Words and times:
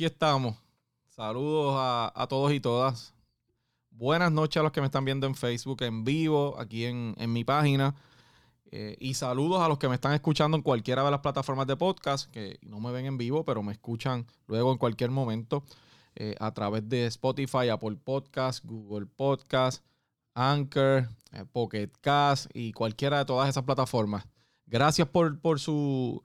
Aquí 0.00 0.06
estamos. 0.06 0.56
Saludos 1.08 1.74
a, 1.76 2.26
todos 2.26 2.54
y 2.54 2.58
todas. 2.58 3.12
Buenas 3.90 4.32
noches 4.32 4.58
a 4.58 4.62
los 4.62 4.72
que 4.72 4.80
me 4.80 4.86
están 4.86 5.04
viendo 5.04 5.26
en 5.26 5.34
Facebook 5.34 5.82
en 5.82 6.04
vivo, 6.04 6.58
aquí 6.58 6.86
en, 6.86 7.14
mi 7.30 7.44
página. 7.44 7.94
Eh, 8.70 8.96
y 8.98 9.12
saludos 9.12 9.60
a 9.60 9.68
los 9.68 9.76
que 9.76 9.90
me 9.90 9.96
están 9.96 10.14
escuchando 10.14 10.56
en 10.56 10.62
cualquiera 10.62 11.04
de 11.04 11.10
las 11.10 11.20
plataformas 11.20 11.66
de 11.66 11.76
podcast, 11.76 12.30
que 12.30 12.58
no 12.62 12.80
me 12.80 12.92
ven 12.92 13.04
en 13.04 13.18
vivo, 13.18 13.44
pero 13.44 13.62
me 13.62 13.72
escuchan 13.72 14.26
luego 14.46 14.72
en 14.72 14.78
cualquier 14.78 15.10
momento 15.10 15.64
eh, 16.14 16.34
a 16.40 16.54
través 16.54 16.88
de 16.88 17.04
Spotify, 17.04 17.68
Apple 17.68 17.98
Podcast, 18.02 18.64
Google 18.64 19.04
Podcast, 19.04 19.84
Anchor, 20.32 21.10
eh, 21.32 21.44
Pocket 21.52 21.90
Cast 22.00 22.46
y 22.54 22.72
cualquiera 22.72 23.18
de 23.18 23.26
todas 23.26 23.50
esas 23.50 23.64
plataformas. 23.64 24.26
Gracias 24.64 25.06
por, 25.08 25.38
por 25.40 25.60
su 25.60 26.22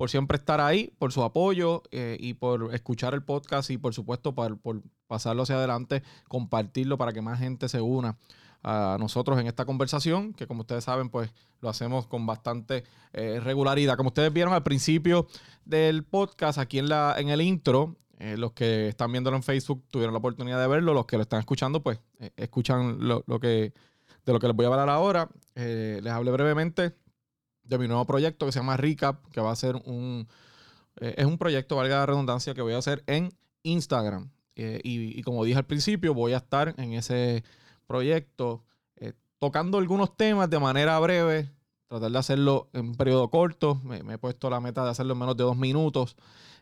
por 0.00 0.08
siempre 0.08 0.38
estar 0.38 0.62
ahí, 0.62 0.94
por 0.98 1.12
su 1.12 1.22
apoyo 1.22 1.82
eh, 1.90 2.16
y 2.18 2.32
por 2.32 2.74
escuchar 2.74 3.12
el 3.12 3.22
podcast 3.22 3.68
y 3.68 3.76
por 3.76 3.92
supuesto 3.92 4.34
por, 4.34 4.58
pasarlo 5.06 5.42
hacia 5.42 5.56
adelante, 5.56 6.02
compartirlo 6.26 6.96
para 6.96 7.12
que 7.12 7.20
más 7.20 7.38
gente 7.38 7.68
se 7.68 7.82
una 7.82 8.16
a 8.62 8.96
nosotros 8.98 9.38
en 9.38 9.46
esta 9.46 9.66
conversación, 9.66 10.32
que 10.32 10.46
como 10.46 10.62
ustedes 10.62 10.84
saben, 10.84 11.10
pues 11.10 11.34
lo 11.60 11.68
hacemos 11.68 12.06
con 12.06 12.24
bastante 12.24 12.84
eh, 13.12 13.40
regularidad. 13.40 13.98
Como 13.98 14.08
ustedes 14.08 14.32
vieron 14.32 14.54
al 14.54 14.62
principio 14.62 15.26
del 15.66 16.02
podcast, 16.02 16.56
aquí 16.56 16.78
en, 16.78 16.88
la, 16.88 17.16
en 17.18 17.28
el 17.28 17.42
intro, 17.42 17.98
eh, 18.18 18.38
los 18.38 18.52
que 18.52 18.88
están 18.88 19.12
viéndolo 19.12 19.36
en 19.36 19.42
Facebook 19.42 19.84
tuvieron 19.90 20.14
la 20.14 20.18
oportunidad 20.20 20.58
de 20.62 20.66
verlo, 20.66 20.94
los 20.94 21.04
que 21.04 21.16
lo 21.18 21.24
están 21.24 21.40
escuchando, 21.40 21.82
pues 21.82 22.00
escuchan 22.38 23.06
lo, 23.06 23.22
que, 23.38 23.74
de 24.24 24.32
lo 24.32 24.40
que 24.40 24.46
les 24.46 24.56
voy 24.56 24.64
a 24.64 24.68
hablar 24.68 24.88
ahora. 24.88 25.28
les 25.54 26.06
hablé 26.06 26.30
brevemente 26.30 26.94
de 27.70 27.78
mi 27.78 27.88
nuevo 27.88 28.04
proyecto 28.04 28.46
que 28.46 28.52
se 28.52 28.58
llama 28.58 28.76
Recap, 28.76 29.24
que 29.30 29.40
va 29.40 29.52
a 29.52 29.56
ser 29.56 29.76
un... 29.76 30.28
Eh, 31.00 31.14
es 31.18 31.24
un 31.24 31.38
proyecto, 31.38 31.76
valga 31.76 31.98
la 31.98 32.06
redundancia, 32.06 32.52
que 32.52 32.62
voy 32.62 32.74
a 32.74 32.78
hacer 32.78 33.02
en 33.06 33.32
Instagram. 33.62 34.30
Eh, 34.56 34.80
y, 34.82 35.22
como 35.22 35.44
dije 35.44 35.56
al 35.56 35.64
principio, 35.64 36.12
voy 36.12 36.32
a 36.32 36.38
estar 36.38 36.74
en 36.76 36.92
ese 36.92 37.44
proyecto 37.86 38.64
eh, 38.96 39.14
tocando 39.38 39.78
algunos 39.78 40.16
temas 40.16 40.50
de 40.50 40.58
manera 40.58 40.98
breve, 40.98 41.48
tratar 41.88 42.10
de 42.10 42.18
hacerlo 42.18 42.68
en 42.72 42.88
un 42.88 42.94
periodo 42.96 43.30
corto. 43.30 43.80
Me, 43.84 43.98
he 44.14 44.18
puesto 44.18 44.50
la 44.50 44.60
meta 44.60 44.84
de 44.84 44.90
hacerlo 44.90 45.12
en 45.12 45.20
menos 45.20 45.36
de 45.36 45.44
dos 45.44 45.56
minutos. 45.56 46.16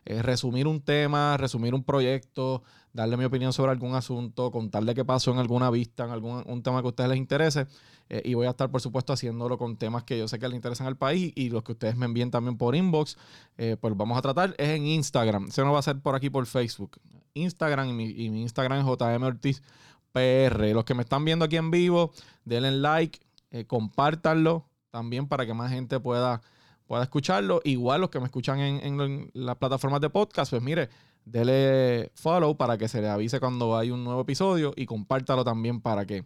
Resumir 0.05 0.67
un 0.67 0.81
tema, 0.81 1.37
resumir 1.37 1.73
un 1.73 1.83
proyecto, 1.83 2.63
darle 2.93 3.17
mi 3.17 3.25
opinión 3.25 3.53
sobre 3.53 3.71
algún 3.71 3.95
asunto, 3.95 4.51
contarle 4.51 4.95
qué 4.95 5.05
pasó 5.05 5.31
en 5.31 5.39
alguna 5.39 5.69
vista, 5.69 6.05
en 6.05 6.11
algún 6.11 6.43
un 6.47 6.63
tema 6.63 6.81
que 6.81 6.87
a 6.87 6.89
ustedes 6.89 7.09
les 7.09 7.17
interese. 7.17 7.67
Eh, 8.09 8.23
y 8.25 8.33
voy 8.33 8.47
a 8.47 8.51
estar, 8.51 8.71
por 8.71 8.81
supuesto, 8.81 9.13
haciéndolo 9.13 9.57
con 9.57 9.77
temas 9.77 10.03
que 10.03 10.17
yo 10.17 10.27
sé 10.27 10.39
que 10.39 10.49
le 10.49 10.55
interesan 10.55 10.87
al 10.87 10.97
país 10.97 11.31
y 11.35 11.49
los 11.49 11.63
que 11.63 11.73
ustedes 11.73 11.95
me 11.95 12.05
envíen 12.05 12.31
también 12.31 12.57
por 12.57 12.75
inbox. 12.75 13.17
Eh, 13.57 13.77
pues 13.79 13.95
vamos 13.95 14.17
a 14.17 14.21
tratar. 14.21 14.55
Es 14.57 14.69
en 14.69 14.85
Instagram. 14.87 15.47
Eso 15.49 15.63
no 15.63 15.73
va 15.73 15.79
a 15.79 15.83
ser 15.83 15.99
por 15.99 16.15
aquí 16.15 16.29
por 16.29 16.45
Facebook. 16.45 16.99
Instagram 17.35 17.89
y 17.89 17.93
mi, 17.93 18.41
Instagram 18.41 18.79
es 18.79 18.85
JM 18.85 19.23
Ortiz 19.23 19.61
PR. 20.11 20.73
Los 20.73 20.85
que 20.85 20.95
me 20.95 21.03
están 21.03 21.23
viendo 21.23 21.45
aquí 21.45 21.57
en 21.57 21.69
vivo, 21.69 22.11
denle 22.45 22.71
like, 22.71 23.19
eh, 23.51 23.65
compártanlo 23.65 24.65
también 24.89 25.27
para 25.27 25.45
que 25.45 25.53
más 25.53 25.71
gente 25.71 25.99
pueda, 25.99 26.41
pueda 26.89 27.03
escucharlo. 27.03 27.61
Igual 27.65 28.01
los 28.01 28.09
que 28.09 28.19
me 28.19 28.25
escuchan 28.25 28.59
en, 28.59 28.99
en 28.99 29.29
las 29.33 29.57
plataformas 29.57 30.01
de 30.01 30.09
podcast, 30.09 30.49
pues 30.49 30.63
mire, 30.63 30.89
dele 31.23 32.11
follow 32.15 32.57
para 32.57 32.79
que 32.79 32.87
se 32.87 32.99
le 32.99 33.07
avise 33.07 33.39
cuando 33.39 33.77
hay 33.77 33.91
un 33.91 34.03
nuevo 34.03 34.21
episodio 34.21 34.73
y 34.75 34.87
compártalo 34.87 35.43
también 35.43 35.81
para 35.81 36.07
que 36.07 36.25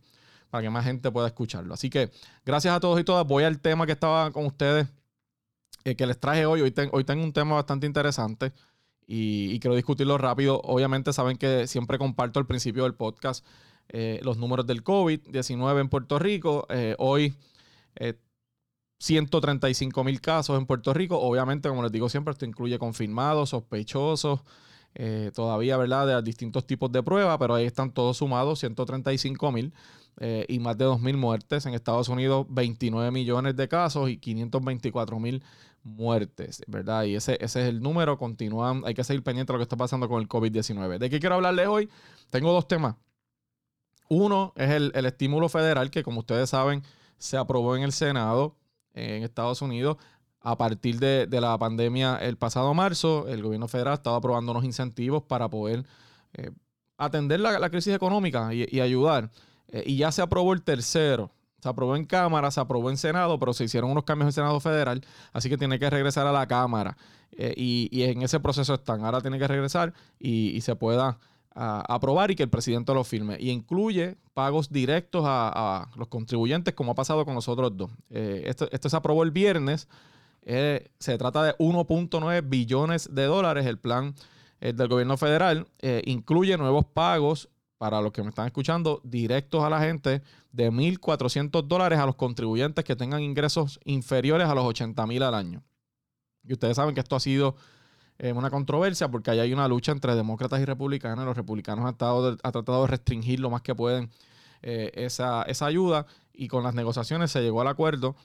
para 0.50 0.62
que 0.62 0.69
más 0.69 0.85
gente 0.85 1.12
pueda 1.12 1.28
escucharlo. 1.28 1.74
Así 1.74 1.90
que 1.90 2.12
gracias 2.46 2.74
a 2.74 2.79
todos 2.79 2.97
y 2.97 3.03
todas. 3.03 3.28
Voy 3.28 3.44
al 3.44 3.59
tema 3.59 3.85
que 3.85 3.91
estaba 3.91 4.31
con 4.31 4.46
ustedes, 4.46 4.88
eh, 5.84 5.96
que 5.97 6.07
les 6.07 6.18
traje 6.18 6.46
hoy. 6.46 6.62
Hoy, 6.62 6.72
tengo 6.72 7.24
un 7.24 7.34
tema 7.34 7.56
bastante 7.56 7.85
interesante 7.85 8.53
y, 9.06 9.59
quiero 9.59 9.75
discutirlo 9.75 10.18
rápido. 10.18 10.62
Obviamente 10.63 11.12
saben 11.12 11.35
que 11.35 11.68
siempre 11.68 11.97
comparto 11.97 12.40
al 12.40 12.45
principio 12.45 12.84
del 12.84 12.94
podcast 12.94 13.45
eh, 13.90 14.22
los 14.24 14.38
números 14.38 14.66
del 14.66 14.81
COVID-19 14.81 15.81
en 15.81 15.90
Puerto 15.90 16.19
Rico. 16.19 16.66
Eh, 16.69 16.95
hoy... 17.00 17.35
135 19.03 20.03
mil 20.03 20.21
casos 20.21 20.57
en 20.57 20.65
Puerto 20.65 20.93
Rico. 20.93 21.19
Obviamente, 21.19 21.67
como 21.67 21.83
les 21.83 21.91
digo 21.91 22.07
siempre, 22.07 22.31
esto 22.31 22.45
incluye 22.45 22.79
confirmados, 22.79 23.49
sospechosos, 23.49 24.41
todavía, 25.33 25.75
¿verdad? 25.75 26.07
De 26.07 26.21
distintos 26.21 26.65
tipos 26.65 26.91
de 26.91 27.03
pruebas, 27.03 27.37
pero 27.37 27.55
ahí 27.55 27.65
están 27.65 27.91
todos 27.91 28.17
sumados, 28.17 28.59
135 28.59 29.51
mil. 29.51 29.73
Eh, 30.19 30.45
y 30.47 30.59
más 30.59 30.77
de 30.77 30.85
2.000 30.85 31.17
muertes. 31.17 31.65
En 31.65 31.73
Estados 31.73 32.07
Unidos, 32.09 32.45
29 32.49 33.11
millones 33.11 33.55
de 33.55 33.67
casos 33.67 34.09
y 34.09 34.17
524 34.17 35.19
mil 35.19 35.43
muertes, 35.83 36.63
¿verdad? 36.67 37.03
Y 37.03 37.15
ese, 37.15 37.33
ese 37.41 37.63
es 37.63 37.69
el 37.69 37.81
número. 37.81 38.17
Continúan, 38.17 38.83
hay 38.85 38.93
que 38.93 39.03
seguir 39.03 39.23
pendiente 39.23 39.51
de 39.51 39.55
lo 39.55 39.59
que 39.59 39.63
está 39.63 39.77
pasando 39.77 40.07
con 40.07 40.21
el 40.21 40.29
COVID-19. 40.29 40.97
¿De 40.99 41.09
qué 41.09 41.19
quiero 41.19 41.35
hablarles 41.35 41.67
hoy? 41.67 41.89
Tengo 42.29 42.53
dos 42.53 42.67
temas. 42.67 42.95
Uno 44.09 44.53
es 44.55 44.69
el, 44.69 44.91
estímulo 45.05 45.49
federal 45.49 45.89
que, 45.89 46.03
como 46.03 46.19
ustedes 46.19 46.49
saben, 46.49 46.83
se 47.17 47.37
aprobó 47.37 47.75
en 47.75 47.83
el 47.83 47.91
Senado 47.91 48.55
en 48.93 49.23
Estados 49.23 49.61
Unidos. 49.61 49.97
A 50.41 50.57
partir 50.57 50.99
de, 50.99 51.27
la 51.29 51.57
pandemia 51.57 52.17
el 52.17 52.37
pasado 52.37 52.73
marzo, 52.73 53.27
el 53.29 53.41
gobierno 53.41 53.67
federal 53.67 53.93
estaba 53.93 54.17
aprobando 54.17 54.51
unos 54.51 54.65
incentivos 54.65 55.23
para 55.23 55.49
poder 55.49 55.85
eh, 56.33 56.51
atender 56.97 57.39
la, 57.39 57.69
crisis 57.69 57.93
económica 57.93 58.53
y 58.53 58.79
ayudar. 58.81 59.29
Eh, 59.73 59.83
y 59.87 59.97
ya 59.97 60.11
se 60.11 60.21
aprobó 60.21 60.53
el 60.53 60.61
tercero. 60.61 61.31
Se 61.59 61.69
aprobó 61.69 61.95
en 61.95 62.05
Cámara, 62.05 62.51
se 62.51 62.59
aprobó 62.59 62.89
en 62.89 62.97
Senado, 62.97 63.39
pero 63.39 63.53
se 63.53 63.63
hicieron 63.63 63.89
unos 63.89 64.03
cambios 64.03 64.27
en 64.27 64.33
Senado 64.33 64.59
Federal, 64.59 65.01
así 65.31 65.49
que 65.49 65.57
tiene 65.57 65.79
que 65.79 65.89
regresar 65.89 66.27
a 66.27 66.31
la 66.31 66.45
Cámara. 66.45 66.97
Eh, 67.31 67.53
y, 67.55 68.03
en 68.03 68.21
ese 68.21 68.39
proceso 68.39 68.73
están. 68.75 69.03
Ahora 69.03 69.21
tiene 69.21 69.39
que 69.39 69.47
regresar 69.47 69.93
y, 70.19 70.59
se 70.61 70.75
pueda 70.75 71.19
aprobar 71.55 72.31
y 72.31 72.35
que 72.35 72.43
el 72.43 72.49
presidente 72.49 72.93
lo 72.93 73.03
firme. 73.03 73.37
Y 73.39 73.49
incluye 73.49 74.17
pagos 74.33 74.71
directos 74.71 75.23
a, 75.25 75.89
los 75.95 76.07
contribuyentes, 76.07 76.73
como 76.73 76.91
ha 76.91 76.95
pasado 76.95 77.25
con 77.25 77.35
los 77.35 77.47
otros 77.47 77.75
dos. 77.75 77.91
Eh, 78.09 78.43
esto, 78.45 78.67
esto, 78.71 78.89
se 78.89 78.97
aprobó 78.97 79.23
el 79.23 79.31
viernes. 79.31 79.87
se 80.43 81.17
trata 81.17 81.43
de 81.43 81.57
1.9 81.57 82.49
billones 82.49 83.13
de 83.13 83.23
dólares. 83.25 83.65
El 83.65 83.77
plan 83.77 84.15
del 84.59 84.87
gobierno 84.87 85.17
federal 85.17 85.67
incluye 86.05 86.57
nuevos 86.57 86.85
pagos 86.85 87.49
para 87.83 87.99
los 87.99 88.13
que 88.13 88.23
me 88.23 88.29
están 88.29 88.45
escuchando, 88.45 89.01
directos 89.03 89.61
a 89.61 89.69
la 89.69 89.81
gente 89.81 90.21
de 90.53 90.71
1.400 90.71 91.63
dólares 91.67 91.99
a 91.99 92.05
los 92.05 92.15
contribuyentes 92.15 92.85
que 92.85 92.95
tengan 92.95 93.21
ingresos 93.21 93.77
inferiores 93.83 94.47
a 94.47 94.55
los 94.55 94.63
80 94.63 95.05
mil 95.05 95.21
al 95.21 95.33
año. 95.33 95.61
Y 96.45 96.53
ustedes 96.53 96.77
saben 96.77 96.95
que 96.95 97.01
esto 97.01 97.17
ha 97.17 97.19
sido 97.19 97.57
eh, 98.23 98.31
una 98.31 98.50
controversia 98.50 99.11
porque 99.11 99.31
ahí 99.31 99.39
hay 99.41 99.51
una 99.51 99.67
lucha 99.67 99.91
entre 99.91 100.16
demócratas 100.16 100.61
y 100.61 100.63
republicanos. 100.63 101.25
Los 101.25 101.35
republicanos 101.35 101.84
han, 101.84 101.91
estado, 101.91 102.38
tratado 102.38 102.84
de 102.84 102.88
restringir 102.88 103.41
lo 103.41 103.50
más 103.50 103.61
que 103.61 103.75
pueden 103.75 104.11
eh, 104.61 104.91
esa, 104.95 105.44
ayuda 105.66 106.06
y 106.31 106.47
con 106.47 106.63
las 106.63 106.73
negociaciones 106.73 107.31
se 107.31 107.41
llegó 107.41 107.59
al 107.59 107.67
acuerdo 107.67 108.16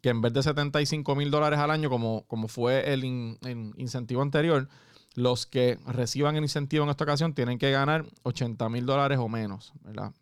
que 0.00 0.08
en 0.08 0.20
vez 0.20 0.32
de 0.32 0.42
75 0.42 1.14
mil 1.14 1.30
dólares 1.30 1.60
al 1.60 1.70
año 1.70 1.88
como, 1.88 2.24
como 2.26 2.48
fue 2.48 2.92
el 2.92 3.04
incentivo 3.04 4.22
anterior, 4.22 4.68
los 5.14 5.46
que 5.46 5.78
reciban 5.86 6.34
el 6.34 6.42
incentivo 6.42 6.82
en 6.82 6.90
esta 6.90 7.04
ocasión 7.04 7.32
tienen 7.32 7.58
que 7.58 7.70
ganar 7.70 8.06
80 8.24 8.68
mil 8.70 8.86
dólares 8.86 9.18
o 9.18 9.28
menos, 9.28 9.72
¿verdad? 9.84 10.12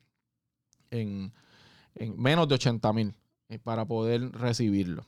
En, 0.91 1.33
menos 2.17 2.47
de 2.49 2.57
80 2.57 2.93
mil 2.93 3.15
eh, 3.49 3.59
para 3.59 3.87
poder 3.87 4.31
recibirlo. 4.33 5.07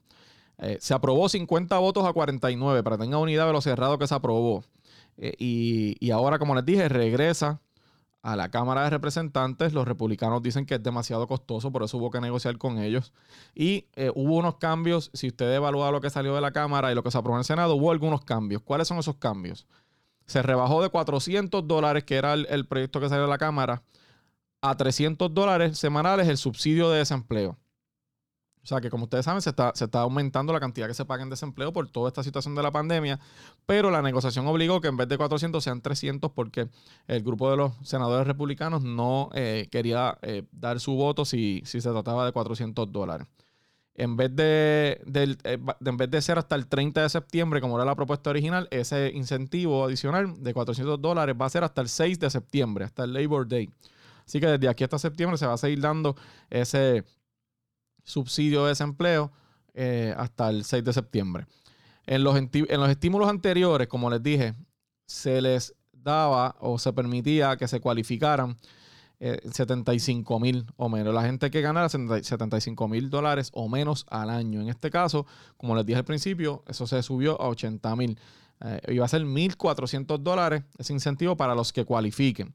Eh, 0.61 0.79
se 0.81 0.93
aprobó 0.93 1.29
50 1.29 1.79
votos 1.79 2.05
a 2.05 2.13
49 2.13 2.83
para 2.83 2.99
tengan 2.99 3.21
unidad 3.21 3.47
de 3.47 3.53
lo 3.53 3.61
cerrado 3.61 3.99
que 3.99 4.07
se 4.07 4.15
aprobó. 4.15 4.63
Eh, 5.17 5.35
y, 5.39 5.97
y, 6.01 6.11
ahora, 6.11 6.39
como 6.39 6.55
les 6.55 6.65
dije, 6.65 6.89
regresa 6.89 7.61
a 8.23 8.37
la 8.37 8.51
Cámara 8.51 8.85
de 8.85 8.91
Representantes. 8.91 9.73
Los 9.73 9.89
republicanos 9.89 10.43
dicen 10.43 10.67
que 10.67 10.75
es 10.75 10.83
demasiado 10.83 11.27
costoso, 11.27 11.73
por 11.73 11.83
eso 11.83 11.97
hubo 11.97 12.11
que 12.11 12.21
negociar 12.21 12.59
con 12.59 12.79
ellos. 12.79 13.13
Y 13.55 13.87
eh, 13.97 14.11
hubo 14.15 14.37
unos 14.37 14.57
cambios, 14.57 15.11
si 15.15 15.29
usted 15.29 15.55
evalúa 15.55 15.91
lo 15.91 16.01
que 16.01 16.11
salió 16.11 16.35
de 16.35 16.41
la 16.41 16.53
Cámara 16.53 16.93
y 16.93 16.95
lo 16.95 17.03
que 17.03 17.11
se 17.11 17.19
aprobó 17.19 17.37
en 17.37 17.41
el 17.41 17.45
Senado, 17.45 17.75
hubo 17.75 17.91
algunos 17.91 18.25
cambios. 18.25 18.63
¿Cuáles 18.63 18.89
son 18.89 18.99
esos 18.99 19.17
cambios? 19.17 19.67
Se 20.27 20.43
rebajó 20.43 20.83
de 20.83 20.91
400 20.91 21.67
dólares, 21.67 22.05
que 22.05 22.17
era 22.17 22.35
el 22.35 22.67
proyecto 22.67 23.01
que 23.01 23.09
salió 23.09 23.25
de 23.25 23.31
la 23.31 23.39
Cámara, 23.39 23.83
a 24.61 24.77
300 24.77 25.33
dólares 25.33 25.79
semanales 25.79 26.29
el 26.29 26.37
subsidio 26.37 26.91
de 26.91 26.99
desempleo. 26.99 27.57
O 28.63 28.67
sea 28.67 28.81
que 28.81 28.91
como 28.91 29.05
ustedes 29.05 29.25
saben, 29.25 29.41
se 29.41 29.51
está, 29.51 29.73
se 29.75 29.87
está 29.87 30.01
aumentando 30.01 30.53
la 30.53 30.61
cantidad 30.61 30.87
que 30.87 30.95
se 30.95 31.05
paga 31.05 31.23
en 31.23 31.31
desempleo 31.31 31.73
por 31.73 31.89
toda 31.89 32.09
esta 32.09 32.23
situación 32.23 32.55
de 32.55 32.63
la 32.63 32.71
pandemia, 32.71 33.19
pero 33.67 33.91
la 33.91 34.03
negociación 34.03 34.47
obligó 34.47 34.81
que 34.81 34.89
en 34.89 34.97
vez 34.97 35.09
de 35.09 35.17
400 35.17 35.63
sean 35.65 35.81
300 35.81 36.31
porque 36.33 36.69
el 37.07 37.23
grupo 37.23 37.51
de 37.51 37.57
los 37.57 37.73
senadores 37.83 38.27
republicanos 38.27 38.83
no 38.83 39.31
eh, 39.33 39.69
quería 39.71 40.19
eh, 40.23 40.45
dar 40.53 40.79
su 40.79 40.95
voto 40.95 41.25
si, 41.25 41.63
si, 41.65 41.81
se 41.81 41.91
trataba 41.91 42.27
de 42.27 42.33
400 42.33 42.93
dólares. 42.93 43.27
En 43.95 44.17
vez 44.17 44.35
de, 44.35 45.01
eh, 45.15 45.59
en 45.85 45.97
vez 45.97 46.11
de 46.11 46.23
ser 46.23 46.39
hasta 46.39 46.55
el 46.55 46.67
30 46.67 47.03
de 47.03 47.09
septiembre, 47.09 47.61
como 47.61 47.77
era 47.77 47.85
la 47.85 47.95
propuesta 47.95 48.31
original, 48.31 48.69
ese 48.71 49.11
incentivo 49.15 49.85
adicional 49.85 50.43
de 50.43 50.55
400 50.55 51.01
dólares 51.01 51.35
va 51.39 51.47
a 51.47 51.51
ser 51.51 51.65
hasta 51.65 51.81
el 51.81 51.89
6 51.89 52.19
de 52.19 52.31
septiembre, 52.31 52.85
hasta 52.85 53.05
el 53.05 53.13
Labor 53.13 53.49
Day. 53.49 53.69
Así 54.25 54.39
que 54.39 54.47
desde 54.47 54.69
aquí 54.69 54.85
hasta 54.85 54.99
septiembre 54.99 55.37
se 55.39 55.47
va 55.47 55.55
a 55.55 55.59
seguir 55.59 55.81
dando 55.81 56.15
ese, 56.51 57.05
subsidio 58.05 58.65
de 58.65 58.71
desempleo 58.71 59.33
eh, 59.75 60.15
hasta 60.17 60.51
el 60.51 60.65
6 60.65 60.85
de 60.85 60.93
septiembre. 60.93 61.47
En 62.07 62.25
los, 62.25 62.37
en 62.37 62.81
los 62.81 62.89
estímulos 62.89 63.29
anteriores, 63.29 63.89
como 63.89 64.11
les 64.11 64.23
dije, 64.23 64.55
se 65.07 65.41
les 65.41 65.75
daba 65.93 66.57
o 66.61 66.79
se 66.79 66.93
permitía 66.93 67.57
que 67.57 67.69
se 67.69 67.81
cualificaran 67.81 68.57
75 69.21 70.37
eh, 70.37 70.41
mil 70.41 70.67
o 70.77 70.89
menos. 70.89 71.15
La 71.15 71.23
gente 71.23 71.51
que 71.51 71.61
ganara 71.61 71.89
75 71.89 72.89
mil 72.89 73.11
dólares 73.11 73.51
o 73.53 73.69
menos 73.69 74.07
al 74.09 74.31
año. 74.31 74.61
En 74.61 74.69
este 74.69 74.91
caso, 74.91 75.27
como 75.57 75.77
les 75.77 75.85
dije 75.85 75.99
al 75.99 76.05
principio, 76.05 76.65
eso 76.67 76.87
se 76.87 77.03
subió 77.03 77.41
a 77.41 77.49
80 77.49 77.97
mil. 77.97 78.19
Eh, 78.63 78.81
iba 78.89 79.05
a 79.05 79.09
ser 79.09 79.23
1.400 79.23 80.19
dólares 80.19 80.65
ese 80.79 80.93
incentivo 80.93 81.37
para 81.37 81.55
los 81.55 81.73
que 81.73 81.85
cualifiquen. 81.85 82.55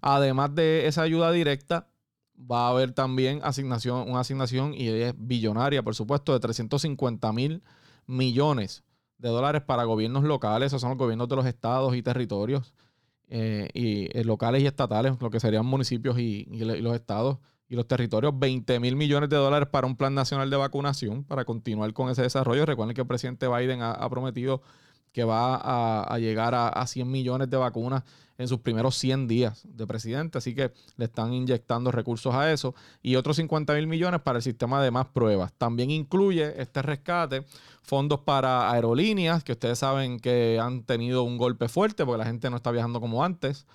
Además 0.00 0.54
de 0.54 0.86
esa 0.86 1.02
ayuda 1.02 1.32
directa, 1.32 1.88
va 2.38 2.66
a 2.66 2.70
haber 2.70 2.92
también 2.92 3.40
asignación, 3.42 4.08
una 4.08 4.20
asignación 4.20 4.74
y 4.74 4.88
es 4.88 5.14
billonaria, 5.16 5.82
por 5.82 5.94
supuesto, 5.94 6.32
de 6.32 6.40
350 6.40 7.32
mil 7.32 7.62
millones 8.06 8.84
de 9.18 9.28
dólares 9.28 9.62
para 9.62 9.84
gobiernos 9.84 10.24
locales, 10.24 10.68
esos 10.68 10.80
son 10.80 10.90
los 10.90 10.98
gobiernos 10.98 11.28
de 11.28 11.36
los 11.36 11.46
estados 11.46 11.96
y 11.96 12.02
territorios, 12.02 12.74
eh, 13.28 13.68
y 13.74 14.16
eh, 14.16 14.24
locales 14.24 14.62
y 14.62 14.66
estatales, 14.66 15.14
lo 15.20 15.30
que 15.30 15.40
serían 15.40 15.66
municipios 15.66 16.18
y, 16.18 16.46
los 16.46 16.94
estados 16.94 17.38
y 17.68 17.74
los 17.74 17.88
territorios, 17.88 18.38
20 18.38 18.78
mil 18.78 18.94
millones 18.94 19.28
de 19.28 19.36
dólares 19.36 19.68
para 19.68 19.86
un 19.86 19.96
plan 19.96 20.14
nacional 20.14 20.48
de 20.48 20.56
vacunación 20.56 21.24
para 21.24 21.44
continuar 21.44 21.92
con 21.92 22.08
ese 22.08 22.22
desarrollo. 22.22 22.64
Recuerden 22.64 22.94
que 22.94 23.00
el 23.00 23.06
presidente 23.08 23.48
Biden 23.48 23.82
ha, 23.82 24.08
prometido 24.08 24.62
que 25.16 25.24
va 25.24 26.04
a, 26.04 26.18
llegar 26.18 26.54
a, 26.54 26.68
a 26.68 26.86
100 26.86 27.10
millones 27.10 27.48
de 27.48 27.56
vacunas 27.56 28.02
en 28.36 28.48
sus 28.48 28.60
primeros 28.60 28.96
100 28.96 29.26
días 29.26 29.62
de 29.64 29.86
presidente, 29.86 30.36
así 30.36 30.54
que 30.54 30.74
le 30.98 31.06
están 31.06 31.32
inyectando 31.32 31.90
recursos 31.90 32.34
a 32.34 32.52
eso 32.52 32.74
y 33.02 33.16
otros 33.16 33.36
50 33.36 33.72
mil 33.72 33.86
millones 33.86 34.20
para 34.20 34.40
el 34.40 34.42
sistema 34.42 34.82
de 34.82 34.90
más 34.90 35.06
pruebas. 35.06 35.54
También 35.56 35.90
incluye 35.90 36.60
este 36.60 36.82
rescate 36.82 37.46
fondos 37.80 38.20
para 38.20 38.70
aerolíneas, 38.70 39.42
que 39.42 39.52
ustedes 39.52 39.78
saben 39.78 40.20
que 40.20 40.60
han 40.60 40.82
tenido 40.82 41.22
un 41.22 41.38
golpe 41.38 41.70
fuerte 41.70 42.04
porque 42.04 42.18
la 42.18 42.26
gente 42.26 42.50
no 42.50 42.56
está 42.56 42.70
viajando 42.70 43.00
como 43.00 43.24
antes, 43.24 43.66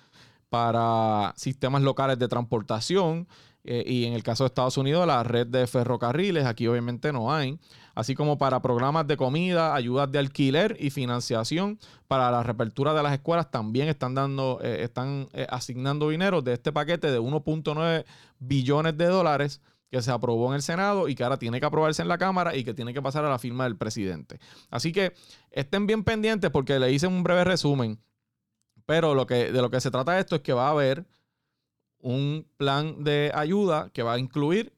para 0.48 1.34
sistemas 1.36 1.82
locales 1.82 2.20
de 2.20 2.28
transportación 2.28 3.26
eh, 3.64 3.84
y 3.86 4.04
en 4.04 4.12
el 4.12 4.22
caso 4.22 4.44
de 4.44 4.48
Estados 4.48 4.76
Unidos 4.76 5.06
la 5.06 5.22
red 5.22 5.46
de 5.46 5.66
ferrocarriles, 5.66 6.46
aquí 6.46 6.66
obviamente 6.66 7.12
no 7.12 7.32
hay 7.32 7.58
así 7.94 8.14
como 8.14 8.38
para 8.38 8.62
programas 8.62 9.06
de 9.06 9.16
comida, 9.16 9.74
ayudas 9.74 10.10
de 10.10 10.18
alquiler 10.18 10.76
y 10.80 10.90
financiación 10.90 11.78
para 12.08 12.30
la 12.30 12.42
reapertura 12.42 12.94
de 12.94 13.02
las 13.02 13.12
escuelas. 13.12 13.50
También 13.50 13.88
están 13.88 14.14
dando, 14.14 14.60
eh, 14.62 14.82
están 14.82 15.28
eh, 15.32 15.46
asignando 15.50 16.08
dinero 16.08 16.42
de 16.42 16.54
este 16.54 16.72
paquete 16.72 17.10
de 17.10 17.20
1.9 17.20 18.04
billones 18.38 18.96
de 18.96 19.06
dólares 19.06 19.60
que 19.90 20.00
se 20.00 20.10
aprobó 20.10 20.48
en 20.48 20.54
el 20.54 20.62
Senado 20.62 21.08
y 21.08 21.14
que 21.14 21.22
ahora 21.22 21.38
tiene 21.38 21.60
que 21.60 21.66
aprobarse 21.66 22.00
en 22.00 22.08
la 22.08 22.16
Cámara 22.16 22.56
y 22.56 22.64
que 22.64 22.72
tiene 22.72 22.94
que 22.94 23.02
pasar 23.02 23.24
a 23.26 23.30
la 23.30 23.38
firma 23.38 23.64
del 23.64 23.76
presidente. 23.76 24.38
Así 24.70 24.90
que 24.90 25.12
estén 25.50 25.86
bien 25.86 26.02
pendientes 26.02 26.50
porque 26.50 26.78
le 26.78 26.92
hice 26.92 27.06
un 27.06 27.22
breve 27.22 27.44
resumen. 27.44 28.00
Pero 28.86 29.14
lo 29.14 29.26
que, 29.26 29.52
de 29.52 29.62
lo 29.62 29.70
que 29.70 29.80
se 29.80 29.90
trata 29.90 30.18
esto 30.18 30.36
es 30.36 30.42
que 30.42 30.52
va 30.52 30.68
a 30.68 30.70
haber 30.70 31.06
un 32.02 32.46
plan 32.56 33.02
de 33.04 33.30
ayuda 33.34 33.90
que 33.90 34.02
va 34.02 34.14
a 34.14 34.18
incluir 34.18 34.72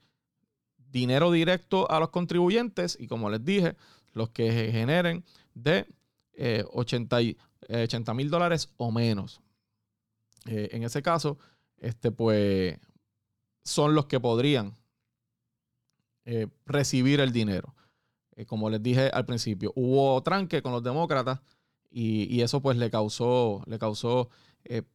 dinero 0.76 1.32
directo 1.32 1.90
a 1.90 1.98
los 1.98 2.10
contribuyentes 2.10 2.96
y 3.00 3.08
como 3.08 3.28
les 3.28 3.44
dije, 3.44 3.76
los 4.12 4.30
que 4.30 4.70
generen 4.70 5.24
de 5.54 5.86
80 6.72 7.20
eh, 7.20 7.36
eh, 7.68 8.14
mil 8.14 8.30
dólares 8.30 8.72
o 8.76 8.92
menos. 8.92 9.40
Eh, 10.46 10.68
en 10.72 10.84
ese 10.84 11.02
caso, 11.02 11.38
este, 11.78 12.12
pues, 12.12 12.78
son 13.64 13.94
los 13.94 14.06
que 14.06 14.20
podrían 14.20 14.74
recibir 16.64 17.20
el 17.20 17.32
dinero. 17.32 17.74
como 18.46 18.70
les 18.70 18.82
dije 18.82 19.10
al 19.12 19.26
principio, 19.26 19.72
hubo 19.76 20.22
tranque 20.22 20.62
con 20.62 20.72
los 20.72 20.82
demócratas 20.82 21.40
y, 21.90 22.40
eso 22.40 22.62
pues 22.62 22.78
le 22.78 22.90
causó, 22.90 23.62
le 23.66 23.78
causó 23.78 24.30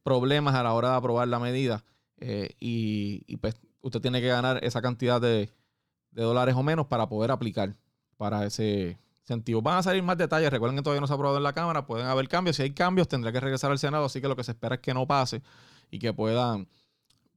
problemas 0.02 0.56
a 0.56 0.64
la 0.64 0.74
hora 0.74 0.90
de 0.90 0.96
aprobar 0.96 1.28
la 1.28 1.38
medida 1.38 1.84
y, 2.20 3.22
y 3.26 3.36
pues 3.38 3.54
usted 3.80 4.00
tiene 4.00 4.20
que 4.20 4.28
ganar 4.28 4.62
esa 4.62 4.82
cantidad 4.82 5.20
de, 5.20 5.50
de 6.10 6.22
dólares 6.22 6.54
o 6.54 6.62
menos 6.62 6.86
para 6.86 7.08
poder 7.08 7.30
aplicar 7.30 7.74
para 8.16 8.44
ese 8.44 8.98
sentido. 9.22 9.62
Van 9.62 9.78
a 9.78 9.82
salir 9.82 10.02
más 10.02 10.18
detalles. 10.18 10.50
Recuerden 10.50 10.76
que 10.76 10.82
todavía 10.82 11.00
no 11.00 11.06
se 11.06 11.12
ha 11.12 11.14
aprobado 11.14 11.38
en 11.38 11.44
la 11.44 11.52
Cámara. 11.52 11.86
Pueden 11.86 12.06
haber 12.06 12.28
cambios. 12.28 12.56
Si 12.56 12.62
hay 12.62 12.72
cambios, 12.72 13.08
tendrá 13.08 13.32
que 13.32 13.40
regresar 13.40 13.70
al 13.70 13.78
Senado. 13.78 14.04
Así 14.04 14.20
que 14.20 14.28
lo 14.28 14.36
que 14.36 14.44
se 14.44 14.52
espera 14.52 14.76
es 14.76 14.80
que 14.80 14.92
no 14.92 15.06
pase 15.06 15.42
y 15.90 15.98
que 15.98 16.12
puedan, 16.12 16.68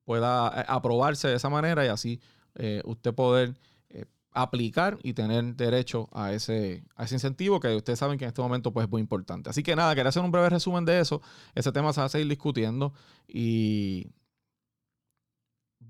pueda 0.04 0.62
eh, 0.62 0.66
aprobarse 0.68 1.28
de 1.28 1.36
esa 1.36 1.50
manera 1.50 1.86
y 1.86 1.90
así 1.90 2.20
eh, 2.56 2.82
usted 2.86 3.14
poder 3.14 3.58
eh, 3.90 4.06
aplicar 4.32 4.98
y 5.04 5.14
tener 5.14 5.56
derecho 5.56 6.10
a 6.12 6.34
ese, 6.34 6.84
a 6.96 7.06
ese 7.06 7.16
incentivo 7.16 7.60
que 7.60 7.76
ustedes 7.76 8.00
saben 8.00 8.18
que 8.18 8.26
en 8.26 8.30
este 8.30 8.42
momento 8.42 8.74
pues, 8.74 8.86
es 8.86 8.92
muy 8.92 9.02
importante. 9.02 9.50
Así 9.50 9.64
que 9.64 9.76
nada, 9.76 9.96
quería 9.96 10.10
hacer 10.10 10.24
un 10.24 10.32
breve 10.32 10.50
resumen 10.50 10.86
de 10.86 11.00
eso. 11.00 11.22
Ese 11.56 11.72
tema 11.72 11.94
se 11.94 12.02
va 12.02 12.06
a 12.06 12.10
seguir 12.10 12.28
discutiendo 12.28 12.94
y 13.28 14.08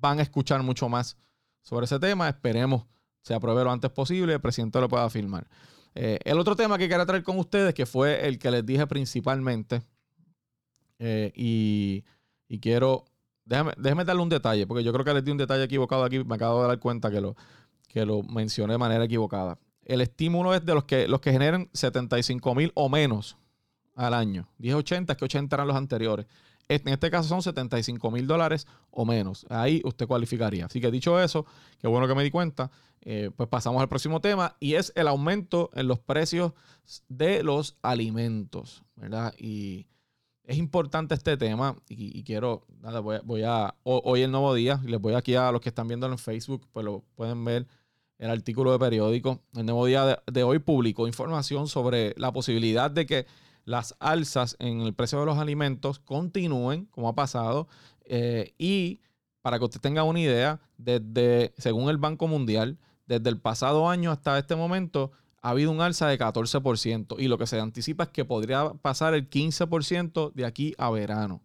van 0.04 0.20
a 0.20 0.22
escuchar 0.22 0.62
mucho 0.62 0.90
más 0.90 1.18
sobre 1.62 1.86
ese 1.86 1.98
tema. 1.98 2.28
Esperemos 2.28 2.86
se 3.22 3.34
apruebe 3.34 3.64
lo 3.64 3.72
antes 3.72 3.90
posible 3.90 4.34
y 4.34 4.36
el 4.36 4.42
presidente 4.42 4.80
lo 4.82 4.90
pueda 4.90 5.10
firmar. 5.10 5.48
Eh, 5.96 6.20
el 6.26 6.38
otro 6.38 6.56
tema 6.56 6.78
que 6.78 6.90
quería 6.90 7.06
traer 7.06 7.24
con 7.24 7.40
ustedes, 7.40 7.74
que 7.74 7.86
fue 7.86 8.28
el 8.28 8.38
que 8.38 8.52
les 8.52 8.66
dije 8.66 8.86
principalmente, 8.86 9.82
eh, 11.00 11.32
y, 11.36 12.04
quiero, 12.60 13.06
déjame, 13.46 14.04
darle 14.04 14.22
un 14.22 14.30
detalle, 14.30 14.68
porque 14.68 14.84
yo 14.84 14.92
creo 14.92 15.06
que 15.06 15.14
les 15.14 15.24
di 15.24 15.32
un 15.32 15.38
detalle 15.38 15.64
equivocado 15.64 16.04
aquí, 16.04 16.24
me 16.24 16.36
acabo 16.36 16.62
de 16.62 16.68
dar 16.68 16.80
cuenta 16.80 17.10
que 17.10 17.22
lo, 17.22 17.36
que 17.88 18.06
lo 18.06 18.24
mencioné 18.24 18.74
de 18.74 18.78
manera 18.78 19.06
equivocada. 19.06 19.58
El 19.86 20.02
estímulo 20.02 20.54
es 20.54 20.66
de 20.66 20.74
los 20.74 20.84
que, 20.84 21.08
los 21.08 21.22
que 21.22 21.32
generen 21.32 21.70
75 21.74 22.56
mil 22.56 22.72
o 22.76 22.90
menos 22.90 23.38
al 23.96 24.14
año. 24.14 24.50
1080 24.58 25.14
es 25.14 25.18
que 25.18 25.26
80 25.26 25.56
eran 25.56 25.68
los 25.68 25.78
anteriores. 25.78 26.26
En 26.68 26.88
este 26.88 27.10
caso 27.12 27.30
son 27.30 27.42
75 27.42 28.12
mil 28.12 28.28
dólares 28.28 28.68
o 28.90 29.06
menos. 29.06 29.46
Ahí 29.50 29.82
usted 29.84 30.08
cualificaría. 30.08 30.66
Así 30.66 30.80
que 30.80 30.92
dicho 30.92 31.20
eso, 31.20 31.46
qué 31.80 31.88
bueno 31.88 32.08
que 32.08 32.16
me 32.16 32.24
di 32.24 32.32
cuenta, 32.32 32.72
eh, 33.02 33.32
pues 33.36 33.50
pasamos 33.50 33.82
al 33.82 33.90
próximo 33.90 34.22
tema 34.22 34.56
y 34.60 34.76
es 34.76 34.94
el 34.96 35.08
aumento 35.08 35.70
en 35.74 35.88
los 35.88 36.00
precios 36.00 36.54
de 37.10 37.44
los 37.44 37.78
alimentos, 37.82 38.84
¿verdad? 38.96 39.34
Y 39.38 39.88
es 40.46 40.58
importante 40.58 41.14
este 41.14 41.38
tema 41.38 41.78
y, 41.88 42.24
quiero, 42.24 42.66
nada, 42.82 43.00
voy, 43.00 43.44
a, 43.44 43.76
hoy 43.84 44.22
el 44.22 44.32
nuevo 44.32 44.54
día, 44.54 44.82
les 44.86 45.00
voy 45.00 45.14
aquí 45.14 45.36
a 45.36 45.52
los 45.52 45.62
que 45.62 45.70
están 45.70 45.88
viendo 45.88 46.08
en 46.08 46.18
Facebook, 46.18 46.68
pues 46.72 46.86
lo 46.86 47.04
pueden 47.16 47.44
ver 47.46 47.68
el 48.20 48.30
artículo 48.30 48.72
de 48.72 48.80
periódico. 48.80 49.42
El 49.54 49.66
nuevo 49.66 49.86
día 49.86 50.06
de, 50.06 50.18
de 50.32 50.44
hoy 50.44 50.60
publicó 50.60 51.08
información 51.08 51.68
sobre 51.68 52.14
la 52.18 52.32
posibilidad 52.32 52.92
de 52.92 53.06
que 53.06 53.26
las 53.66 53.96
alzas 54.00 54.56
en 54.60 54.82
el 54.82 54.94
precio 54.94 55.20
de 55.20 55.26
los 55.26 55.38
alimentos 55.38 56.00
continúen, 56.00 56.86
como 56.86 57.10
ha 57.10 57.16
pasado, 57.16 57.68
eh, 58.06 58.54
y 58.58 59.02
para 59.42 59.60
que 59.60 59.66
usted 59.66 59.82
tenga 59.82 60.04
una 60.04 60.20
idea, 60.20 60.62
desde, 60.78 61.54
según 61.58 61.90
el 61.90 61.98
Banco 61.98 62.28
Mundial, 62.28 62.78
desde 63.06 63.30
el 63.30 63.40
pasado 63.40 63.90
año 63.90 64.12
hasta 64.12 64.38
este 64.38 64.56
momento, 64.56 65.12
ha 65.42 65.50
habido 65.50 65.72
un 65.72 65.82
alza 65.82 66.08
de 66.08 66.18
14% 66.18 67.16
y 67.20 67.28
lo 67.28 67.38
que 67.38 67.48
se 67.48 67.60
anticipa 67.60 68.06
es 68.06 68.10
que 68.10 68.24
podría 68.24 68.74
pasar 68.82 69.14
el 69.14 69.30
15% 69.30 70.32
de 70.34 70.46
aquí 70.46 70.74
a 70.78 70.90
verano. 70.90 71.42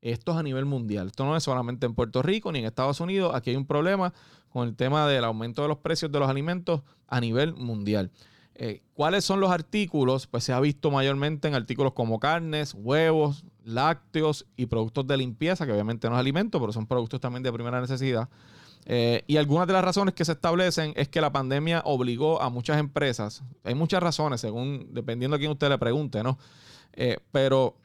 Esto 0.00 0.32
es 0.32 0.38
a 0.38 0.42
nivel 0.42 0.64
mundial. 0.64 1.08
Esto 1.08 1.24
no 1.24 1.36
es 1.36 1.42
solamente 1.42 1.86
en 1.86 1.94
Puerto 1.94 2.22
Rico 2.22 2.52
ni 2.52 2.58
en 2.58 2.66
Estados 2.66 3.00
Unidos. 3.00 3.34
Aquí 3.34 3.50
hay 3.50 3.56
un 3.56 3.66
problema 3.66 4.12
con 4.48 4.68
el 4.68 4.76
tema 4.76 5.06
del 5.06 5.24
aumento 5.24 5.62
de 5.62 5.68
los 5.68 5.78
precios 5.78 6.10
de 6.12 6.18
los 6.18 6.28
alimentos 6.28 6.82
a 7.06 7.20
nivel 7.20 7.54
mundial. 7.54 8.10
Eh, 8.56 8.82
¿Cuáles 8.94 9.24
son 9.24 9.40
los 9.40 9.50
artículos? 9.50 10.26
Pues 10.26 10.44
se 10.44 10.52
ha 10.52 10.60
visto 10.60 10.90
mayormente 10.90 11.48
en 11.48 11.54
artículos 11.54 11.92
como 11.92 12.20
carnes, 12.20 12.74
huevos, 12.74 13.44
lácteos 13.64 14.46
y 14.56 14.66
productos 14.66 15.06
de 15.06 15.16
limpieza, 15.16 15.66
que 15.66 15.72
obviamente 15.72 16.08
no 16.08 16.14
es 16.14 16.20
alimento, 16.20 16.60
pero 16.60 16.72
son 16.72 16.86
productos 16.86 17.20
también 17.20 17.42
de 17.42 17.52
primera 17.52 17.80
necesidad. 17.80 18.28
Eh, 18.86 19.24
y 19.26 19.38
algunas 19.38 19.66
de 19.66 19.72
las 19.72 19.84
razones 19.84 20.14
que 20.14 20.24
se 20.24 20.32
establecen 20.32 20.92
es 20.96 21.08
que 21.08 21.20
la 21.20 21.32
pandemia 21.32 21.82
obligó 21.84 22.42
a 22.42 22.50
muchas 22.50 22.78
empresas, 22.78 23.42
hay 23.64 23.74
muchas 23.74 24.02
razones, 24.02 24.42
según 24.42 24.88
dependiendo 24.92 25.36
a 25.36 25.38
quién 25.38 25.50
usted 25.50 25.70
le 25.70 25.78
pregunte, 25.78 26.22
¿no? 26.22 26.38
Eh, 26.92 27.16
pero 27.32 27.76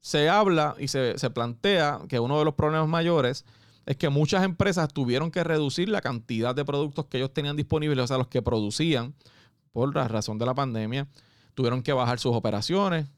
se 0.00 0.28
habla 0.28 0.74
y 0.78 0.88
se, 0.88 1.16
se 1.18 1.30
plantea 1.30 2.00
que 2.08 2.18
uno 2.18 2.38
de 2.38 2.44
los 2.44 2.54
problemas 2.54 2.88
mayores 2.88 3.44
es 3.90 3.96
que 3.96 4.08
muchas 4.08 4.44
empresas 4.44 4.86
tuvieron 4.92 5.32
que 5.32 5.42
reducir 5.42 5.88
la 5.88 6.00
cantidad 6.00 6.54
de 6.54 6.64
productos 6.64 7.06
que 7.06 7.16
ellos 7.16 7.34
tenían 7.34 7.56
disponibles, 7.56 8.04
o 8.04 8.06
sea, 8.06 8.18
los 8.18 8.28
que 8.28 8.40
producían 8.40 9.16
por 9.72 9.92
la 9.92 10.06
razón 10.06 10.38
de 10.38 10.46
la 10.46 10.54
pandemia, 10.54 11.08
tuvieron 11.54 11.82
que 11.82 11.92
bajar 11.92 12.20
sus 12.20 12.32
operaciones 12.36 13.08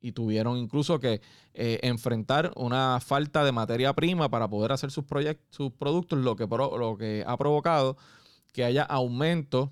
y 0.00 0.12
tuvieron 0.12 0.56
incluso 0.56 0.98
que 0.98 1.20
eh, 1.52 1.80
enfrentar 1.82 2.50
una 2.56 2.98
falta 3.00 3.44
de 3.44 3.52
materia 3.52 3.92
prima 3.92 4.30
para 4.30 4.48
poder 4.48 4.72
hacer 4.72 4.90
sus, 4.90 5.04
sus 5.50 5.70
productos, 5.72 6.18
lo 6.18 6.34
que, 6.34 6.46
lo 6.46 6.96
que 6.96 7.24
ha 7.26 7.36
provocado 7.36 7.98
que 8.54 8.64
haya 8.64 8.84
aumento 8.84 9.70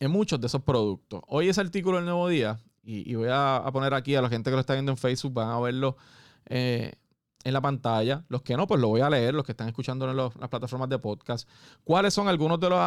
en 0.00 0.10
muchos 0.10 0.40
de 0.40 0.46
esos 0.46 0.62
productos. 0.62 1.20
Hoy 1.26 1.50
ese 1.50 1.60
artículo 1.60 1.98
del 1.98 2.06
Nuevo 2.06 2.28
Día, 2.28 2.58
y, 2.82 3.14
voy 3.14 3.28
a, 3.30 3.62
poner 3.74 3.92
aquí 3.92 4.14
a 4.14 4.22
la 4.22 4.30
gente 4.30 4.48
que 4.48 4.54
lo 4.54 4.60
está 4.60 4.72
viendo 4.72 4.92
en 4.92 4.96
Facebook, 4.96 5.34
van 5.34 5.50
a 5.50 5.60
verlo 5.60 5.98
eh, 6.46 6.92
en 7.46 7.52
la 7.52 7.60
pantalla. 7.60 8.24
Los 8.28 8.42
que 8.42 8.56
no, 8.56 8.66
pues 8.66 8.80
lo 8.80 8.88
voy 8.88 9.02
a 9.02 9.08
leer, 9.08 9.32
los 9.32 9.44
que 9.44 9.52
están 9.52 9.68
escuchando 9.68 10.10
en 10.10 10.16
las 10.16 10.32
plataformas 10.50 10.88
de 10.88 10.98
podcast. 10.98 11.48
¿Cuáles 11.84 12.12
son 12.12 12.26
algunos 12.26 12.58
de 12.58 12.68
los 12.68 12.80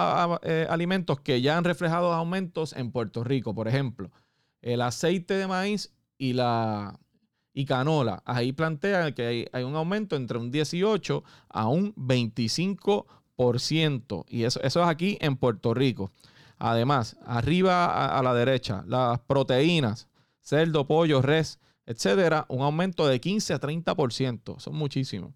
eh, 0.44 0.68
alimentos 0.70 1.22
que 1.22 1.42
ya 1.42 1.58
han 1.58 1.64
reflejado 1.64 2.12
aumentos 2.12 2.74
en 2.74 2.92
Puerto 2.92 3.24
Rico? 3.24 3.56
Por 3.56 3.70
ejemplo, 3.70 4.12
el 4.62 4.82
aceite 4.82 5.36
de 5.36 5.48
maíz 5.48 5.94
y 6.18 6.34
la, 6.34 7.00
Y 7.54 7.64
canola, 7.64 8.22
ahí 8.26 8.52
plantea 8.52 9.16
que 9.16 9.48
hay, 9.52 9.64
un 9.64 9.78
aumento 9.78 10.18
entre 10.18 10.38
un 10.38 10.52
18 10.52 11.24
a 11.48 11.70
un 11.70 11.96
25%. 11.96 14.26
Y 14.28 14.44
eso, 14.44 14.60
eso 14.62 14.82
es 14.82 14.88
aquí 14.90 15.18
en 15.22 15.38
Puerto 15.38 15.74
Rico. 15.74 16.12
Además, 16.58 17.16
arriba 17.26 18.18
a, 18.18 18.22
la 18.22 18.34
derecha, 18.34 18.84
las 18.86 19.22
proteínas, 19.22 20.10
cerdo, 20.42 20.86
pollo, 20.86 21.22
res, 21.22 21.60
etcétera, 21.90 22.46
un 22.50 22.62
aumento 22.62 23.08
de 23.08 23.20
15 23.20 23.56
a 23.56 23.60
30%. 23.60 24.60
Son 24.60 24.76
muchísimos. 24.76 25.34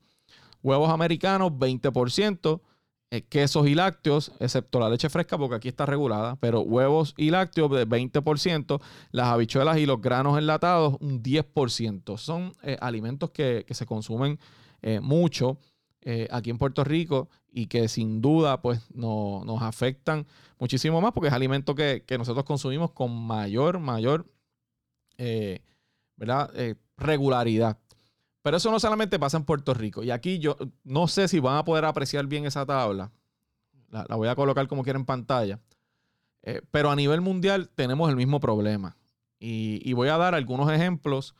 Huevos 0.61 0.91
americanos, 0.91 1.51
20%. 1.51 2.61
Eh, 3.09 3.21
quesos 3.21 3.67
y 3.67 3.75
lácteos, 3.75 4.31
excepto 4.39 4.79
la 4.79 4.89
leche 4.89 5.07
fresca, 5.09 5.37
porque 5.37 5.55
aquí 5.55 5.67
está 5.67 5.85
regulada, 5.85 6.35
pero 6.37 6.61
huevos 6.61 7.13
y 7.15 7.29
lácteos 7.29 7.69
de 7.69 7.87
20%, 7.87 8.81
las 9.11 9.27
habichuelas 9.27 9.77
y 9.77 9.85
los 9.85 10.01
granos 10.01 10.37
enlatados 10.37 10.95
un 10.99 11.21
10%. 11.21 12.17
Son 12.17 12.53
eh, 12.63 12.77
alimentos 12.81 13.29
que, 13.29 13.65
se 13.69 13.85
consumen 13.85 14.39
eh, 14.81 14.99
mucho 14.99 15.57
aquí 16.31 16.49
en 16.49 16.57
Puerto 16.57 16.83
Rico 16.83 17.29
y 17.49 17.67
que 17.67 17.87
sin 17.87 18.19
duda 18.19 18.61
pues 18.61 18.81
nos 18.93 19.61
afectan 19.61 20.25
muchísimo 20.59 20.99
más 20.99 21.13
porque 21.13 21.29
es 21.29 21.33
alimento 21.33 21.75
que, 21.75 22.03
nosotros 22.17 22.43
consumimos 22.43 22.91
con 22.91 23.15
mayor, 23.15 23.79
mayor 23.79 24.25
¿verdad? 26.15 26.51
regularidad. 26.97 27.77
Pero 28.43 28.57
eso 28.57 28.69
no 28.69 28.79
solamente 28.79 29.17
pasa 29.17 29.37
en 29.37 29.45
Puerto 29.45 29.73
Rico. 29.73 30.03
Y 30.03 30.11
aquí 30.11 30.37
yo 30.37 30.57
no 30.83 31.07
sé 31.07 31.27
si 31.29 31.39
van 31.39 31.57
a 31.57 31.63
poder 31.63 31.85
apreciar 31.85 32.27
bien 32.27 32.45
esa 32.45 32.65
tabla. 32.65 33.11
La, 33.89 34.15
voy 34.15 34.27
a 34.27 34.35
colocar 34.35 34.67
como 34.67 34.83
quiera 34.83 34.99
en 34.99 35.05
pantalla. 35.05 35.59
Eh, 36.43 36.61
pero 36.69 36.91
a 36.91 36.95
nivel 36.95 37.21
mundial 37.21 37.69
tenemos 37.73 38.09
el 38.09 38.17
mismo 38.17 38.41
problema. 38.41 38.97
Y, 39.39 39.91
voy 39.93 40.07
a 40.07 40.17
dar 40.17 40.35
algunos 40.35 40.71
ejemplos 40.71 41.35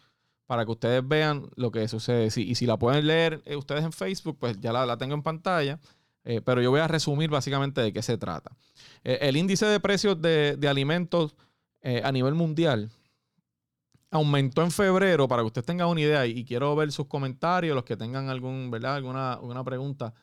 para 0.46 0.66
que 0.66 0.72
ustedes 0.72 1.08
vean 1.08 1.50
lo 1.56 1.72
que 1.72 1.88
sucede. 1.88 2.28
y 2.36 2.56
si 2.56 2.66
la 2.66 2.78
pueden 2.78 3.08
leer 3.08 3.42
eh, 3.46 3.56
ustedes 3.56 3.84
en 3.84 3.94
Facebook, 3.94 4.38
pues 4.40 4.60
ya 4.60 4.72
la, 4.72 4.98
tengo 4.98 5.14
en 5.14 5.24
pantalla. 5.24 5.80
Eh, 6.26 6.42
pero 6.42 6.62
yo 6.62 6.72
voy 6.72 6.80
a 6.80 6.88
resumir 6.88 7.30
básicamente 7.30 7.82
de 7.82 7.92
qué 7.92 8.02
se 8.02 8.18
trata. 8.18 8.56
el 9.04 9.36
índice 9.36 9.66
de 9.66 9.80
precios 9.82 10.22
de 10.22 10.68
alimentos 10.70 11.36
a 11.82 12.14
nivel 12.14 12.34
mundial 12.34 12.90
aumentó 14.14 14.62
en 14.62 14.72
febrero, 14.72 15.28
para 15.28 15.42
que 15.42 15.48
ustedes 15.48 15.66
tengan 15.66 15.88
una 15.88 16.02
idea, 16.02 16.26
y 16.26 16.46
quiero 16.46 16.76
ver 16.76 16.92
sus 16.92 17.08
comentarios, 17.08 17.76
los 17.76 17.84
que 17.84 17.98
tengan 17.98 18.30
algún, 18.30 18.70
¿verdad? 18.72 18.96
alguna, 18.96 19.34
alguna 19.34 19.64
pregunta 19.64 20.14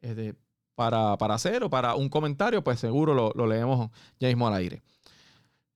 este, 0.00 0.34
para, 0.74 1.14
hacer 1.14 1.62
o 1.62 1.70
para 1.70 1.94
un 1.94 2.08
comentario, 2.08 2.64
pues 2.64 2.80
seguro 2.80 3.32
lo, 3.34 3.46
leemos 3.46 3.90
ya 4.18 4.28
mismo 4.28 4.48
al 4.48 4.54
aire. 4.54 4.82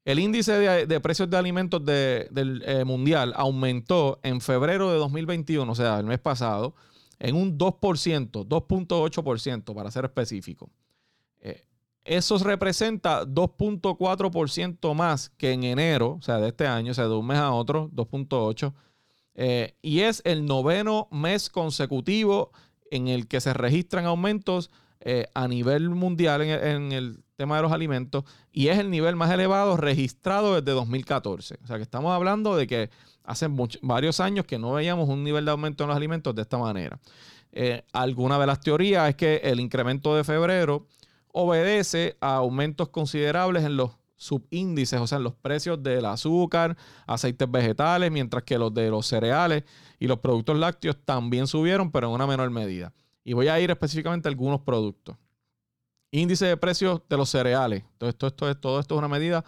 El 0.05 0.19
índice 0.19 0.87
de, 0.87 1.01
precios 1.01 1.29
de 1.29 1.37
alimentos 1.37 1.85
del 1.85 2.63
eh, 2.65 2.85
mundial 2.85 3.35
aumentó 3.37 4.19
en 4.23 4.41
febrero 4.41 4.91
de 4.91 4.99
2021, 4.99 5.71
o 5.71 5.75
sea, 5.75 5.99
el 5.99 6.07
mes 6.07 6.19
pasado, 6.19 6.75
en 7.19 7.37
un 7.37 7.59
2%, 7.59 8.47
2.8% 8.47 9.75
para 9.75 9.91
ser 9.91 10.07
específico. 10.07 10.71
Eh, 11.41 11.65
eso 12.09 12.39
representa 12.39 13.25
2.4% 13.27 14.95
más 14.95 15.29
que 15.31 15.53
en 15.53 15.65
enero, 15.65 16.17
o 16.19 16.23
sea, 16.23 16.39
de 16.39 16.49
este 16.49 16.67
año, 16.67 16.93
o 16.93 16.95
sea, 16.95 17.05
de 17.05 17.15
un 17.15 17.27
mes 17.27 17.39
a 17.39 17.53
otro, 17.53 17.91
2.8%. 17.91 18.73
Eh, 19.41 19.77
y 19.83 20.01
es 20.01 20.21
el 20.25 20.47
noveno 20.47 21.07
mes 21.13 21.49
consecutivo 21.49 22.51
en 22.91 23.07
el 23.07 23.29
que 23.29 23.41
se 23.41 23.53
registran 23.53 24.05
aumentos 24.05 24.71
eh, 25.01 25.27
a 25.33 25.47
nivel 25.47 25.91
mundial 25.91 26.43
en, 26.43 26.91
el 26.91 27.23
tema 27.37 27.55
de 27.57 27.63
los 27.63 27.71
alimentos 27.71 28.25
y 28.51 28.67
es 28.67 28.79
el 28.79 28.91
nivel 28.91 29.15
más 29.15 29.31
elevado 29.31 29.77
registrado 29.77 30.61
desde 30.61 30.73
2014. 30.73 31.59
O 31.63 31.67
sea 31.69 31.77
que 31.77 31.85
estamos 31.85 32.13
hablando 32.13 32.57
de 32.57 32.67
que 32.67 32.91
hace 33.23 33.47
varios 33.81 34.19
años 34.19 34.45
que 34.45 34.59
no 34.59 34.73
veíamos 34.73 35.09
un 35.09 35.23
nivel 35.23 35.45
de 35.45 35.53
aumento 35.53 35.85
en 35.85 35.89
los 35.89 35.97
alimentos 35.97 36.35
de 36.35 36.43
esta 36.43 36.59
manera. 36.59 36.99
Eh, 37.53 37.85
alguna 37.93 38.41
de 38.41 38.47
las 38.47 38.59
teorías 38.61 39.09
es 39.09 39.15
que 39.15 39.37
el 39.37 39.61
incremento 39.61 40.17
de 40.17 40.25
febrero 40.25 40.89
obedece 41.33 42.17
a 42.21 42.37
aumentos 42.37 42.89
considerables 42.89 43.65
en 43.65 43.77
los 43.77 43.93
subíndices, 44.17 45.01
o 45.01 45.07
sea, 45.07 45.19
en 45.19 45.25
los 45.25 45.35
precios 45.35 45.83
del 45.83 46.05
azúcar, 46.05 46.77
aceites 47.07 47.51
vegetales, 47.51 48.11
mientras 48.11 48.43
que 48.43 48.59
los 48.59 48.75
de 48.75 48.91
los 48.91 49.07
cereales 49.07 49.65
y 49.99 50.07
los 50.07 50.19
productos 50.19 50.59
lácteos 50.59 50.97
también 51.05 51.47
subieron, 51.47 51.91
pero 51.91 52.09
en 52.09 52.15
una 52.15 52.27
menor 52.27 52.51
medida. 52.51 52.93
Y 53.25 53.33
voy 53.33 53.49
a 53.49 53.61
ir 53.61 53.71
específicamente 53.71 54.29
a 54.29 54.31
algunos 54.31 54.61
productos. 54.61 55.17
Índice 56.11 56.47
de 56.47 56.57
precios 56.57 57.03
de 57.09 57.17
los 57.17 57.29
cereales. 57.29 57.85
Todo 57.99 58.11
esto, 58.11 58.31
todo 58.33 58.81
esto 58.81 58.95
es 58.95 58.99
una 58.99 59.09
medida 59.09 59.45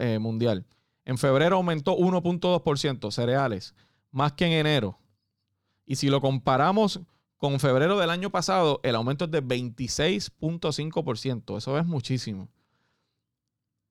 eh, 0.00 0.18
mundial. 0.18 0.64
En 1.04 1.18
febrero 1.18 1.56
aumentó 1.56 1.96
1.2% 1.96 3.10
cereales, 3.10 3.74
más 4.10 4.32
que 4.32 4.46
en 4.46 4.52
enero. 4.52 4.98
Y 5.84 5.96
si 5.96 6.08
lo 6.08 6.20
comparamos 6.20 7.00
con 7.38 7.58
febrero 7.60 7.96
del 7.98 8.10
año 8.10 8.30
pasado, 8.30 8.80
el 8.82 8.96
aumento 8.96 9.26
es 9.26 9.30
de 9.30 9.42
26.5%. 9.42 11.56
Eso 11.56 11.78
es 11.78 11.86
muchísimo. 11.86 12.48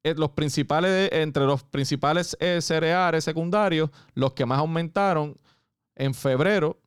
Eh, 0.04 0.14
los 0.16 0.32
principales, 0.32 1.10
entre 1.14 1.46
los 1.46 1.64
principales 1.64 2.36
eh, 2.40 2.62
cereales 2.62 3.24
secundarios, 3.24 3.90
los 4.14 4.34
que 4.34 4.46
más 4.46 4.60
aumentaron 4.60 5.36
en 5.96 6.14
febrero, 6.14 6.80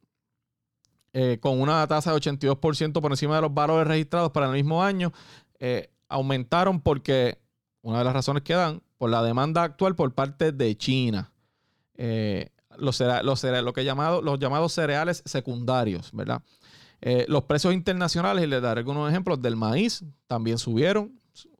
eh, 1.12 1.38
con 1.40 1.60
una 1.60 1.84
tasa 1.88 2.12
de 2.12 2.20
82% 2.20 3.00
por 3.00 3.10
encima 3.10 3.34
de 3.36 3.42
los 3.42 3.52
valores 3.52 3.88
registrados 3.88 4.30
para 4.30 4.46
el 4.46 4.52
mismo 4.52 4.82
año, 4.82 5.12
aumentaron 6.08 6.80
porque, 6.80 7.38
una 7.82 7.98
de 7.98 8.04
las 8.04 8.14
razones 8.14 8.42
que 8.42 8.54
dan, 8.54 8.82
por 8.96 9.10
la 9.10 9.22
demanda 9.22 9.62
actual 9.62 9.94
por 9.94 10.14
parte 10.14 10.52
de 10.52 10.74
China 10.76 11.30
los, 12.80 13.00
los, 13.22 13.44
lo 13.44 13.72
que 13.72 13.84
los 13.84 14.38
llamados 14.38 14.72
cereales 14.72 15.22
secundarios, 15.24 16.10
¿verdad? 16.12 16.42
Eh, 17.00 17.24
los 17.28 17.44
precios 17.44 17.72
internacionales, 17.72 18.44
y 18.44 18.46
les 18.46 18.60
daré 18.60 18.80
algunos 18.80 19.08
ejemplos, 19.08 19.40
del 19.40 19.56
maíz 19.56 20.04
también 20.26 20.58
subieron 20.58 21.18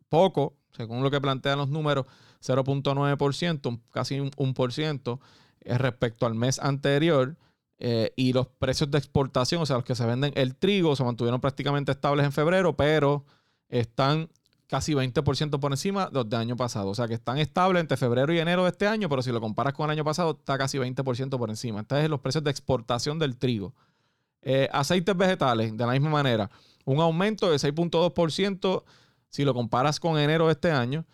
poco, 0.09 0.57
según 0.73 1.03
lo 1.03 1.11
que 1.11 1.21
plantean 1.21 1.59
los 1.59 1.69
números, 1.69 2.07
0.9%, 2.43 3.81
casi 3.91 4.21
un 4.21 4.31
1% 4.33 5.19
eh, 5.61 5.79
respecto 5.79 6.27
al 6.27 6.35
mes 6.35 6.59
anterior. 6.59 7.37
Eh, 7.83 8.13
y 8.15 8.35
los 8.35 8.47
precios 8.47 8.91
de 8.91 8.99
exportación, 8.99 9.63
o 9.63 9.67
sea, 9.67 9.77
los 9.77 9.87
que 9.87 9.95
se 9.95 10.05
venden 10.05 10.33
el 10.37 10.55
trigo, 10.55 10.95
se 10.97 11.05
mantuvieron 11.05 11.41
prácticamente 11.41 11.93
estables 11.93 12.27
en 12.27 12.33
febrero, 12.33 12.77
pero 12.77 13.25
están 13.71 14.29
casi 14.71 14.95
20% 14.95 15.59
por 15.59 15.73
encima 15.73 16.07
de 16.07 16.13
los 16.13 16.31
del 16.31 16.39
año 16.39 16.57
pasado. 16.57 16.91
O 16.91 16.95
sea 16.95 17.09
que 17.09 17.15
están 17.15 17.39
estables 17.39 17.81
entre 17.81 17.97
febrero 17.97 18.33
y 18.33 18.39
enero 18.39 18.63
de 18.63 18.71
este 18.71 18.87
año, 18.87 19.09
pero 19.09 19.21
si 19.21 19.33
lo 19.33 19.41
comparas 19.41 19.75
con 19.75 19.87
el 19.87 19.91
año 19.91 20.05
pasado, 20.05 20.37
está 20.39 20.57
casi 20.57 20.79
20% 20.79 21.37
por 21.37 21.51
encima. 21.51 21.85
Son 21.89 22.09
los 22.09 22.21
precios 22.21 22.45
de 22.45 22.53
exportación 22.53 23.19
del 23.19 23.37
trigo. 23.37 23.75
Eh, 24.43 24.69
aceites 24.73 25.17
vegetales, 25.17 25.77
de 25.77 25.85
la 25.85 25.93
misma 25.93 26.11
manera, 26.11 26.51
un 26.85 27.01
aumento 27.01 27.51
de 27.51 27.57
6.2% 27.57 28.85
si 29.29 29.45
lo 29.45 29.55
comparas 29.55 29.99
con 29.99 30.19
enero 30.19 30.47
de 30.47 30.53
este 30.53 30.71
año 30.71 31.05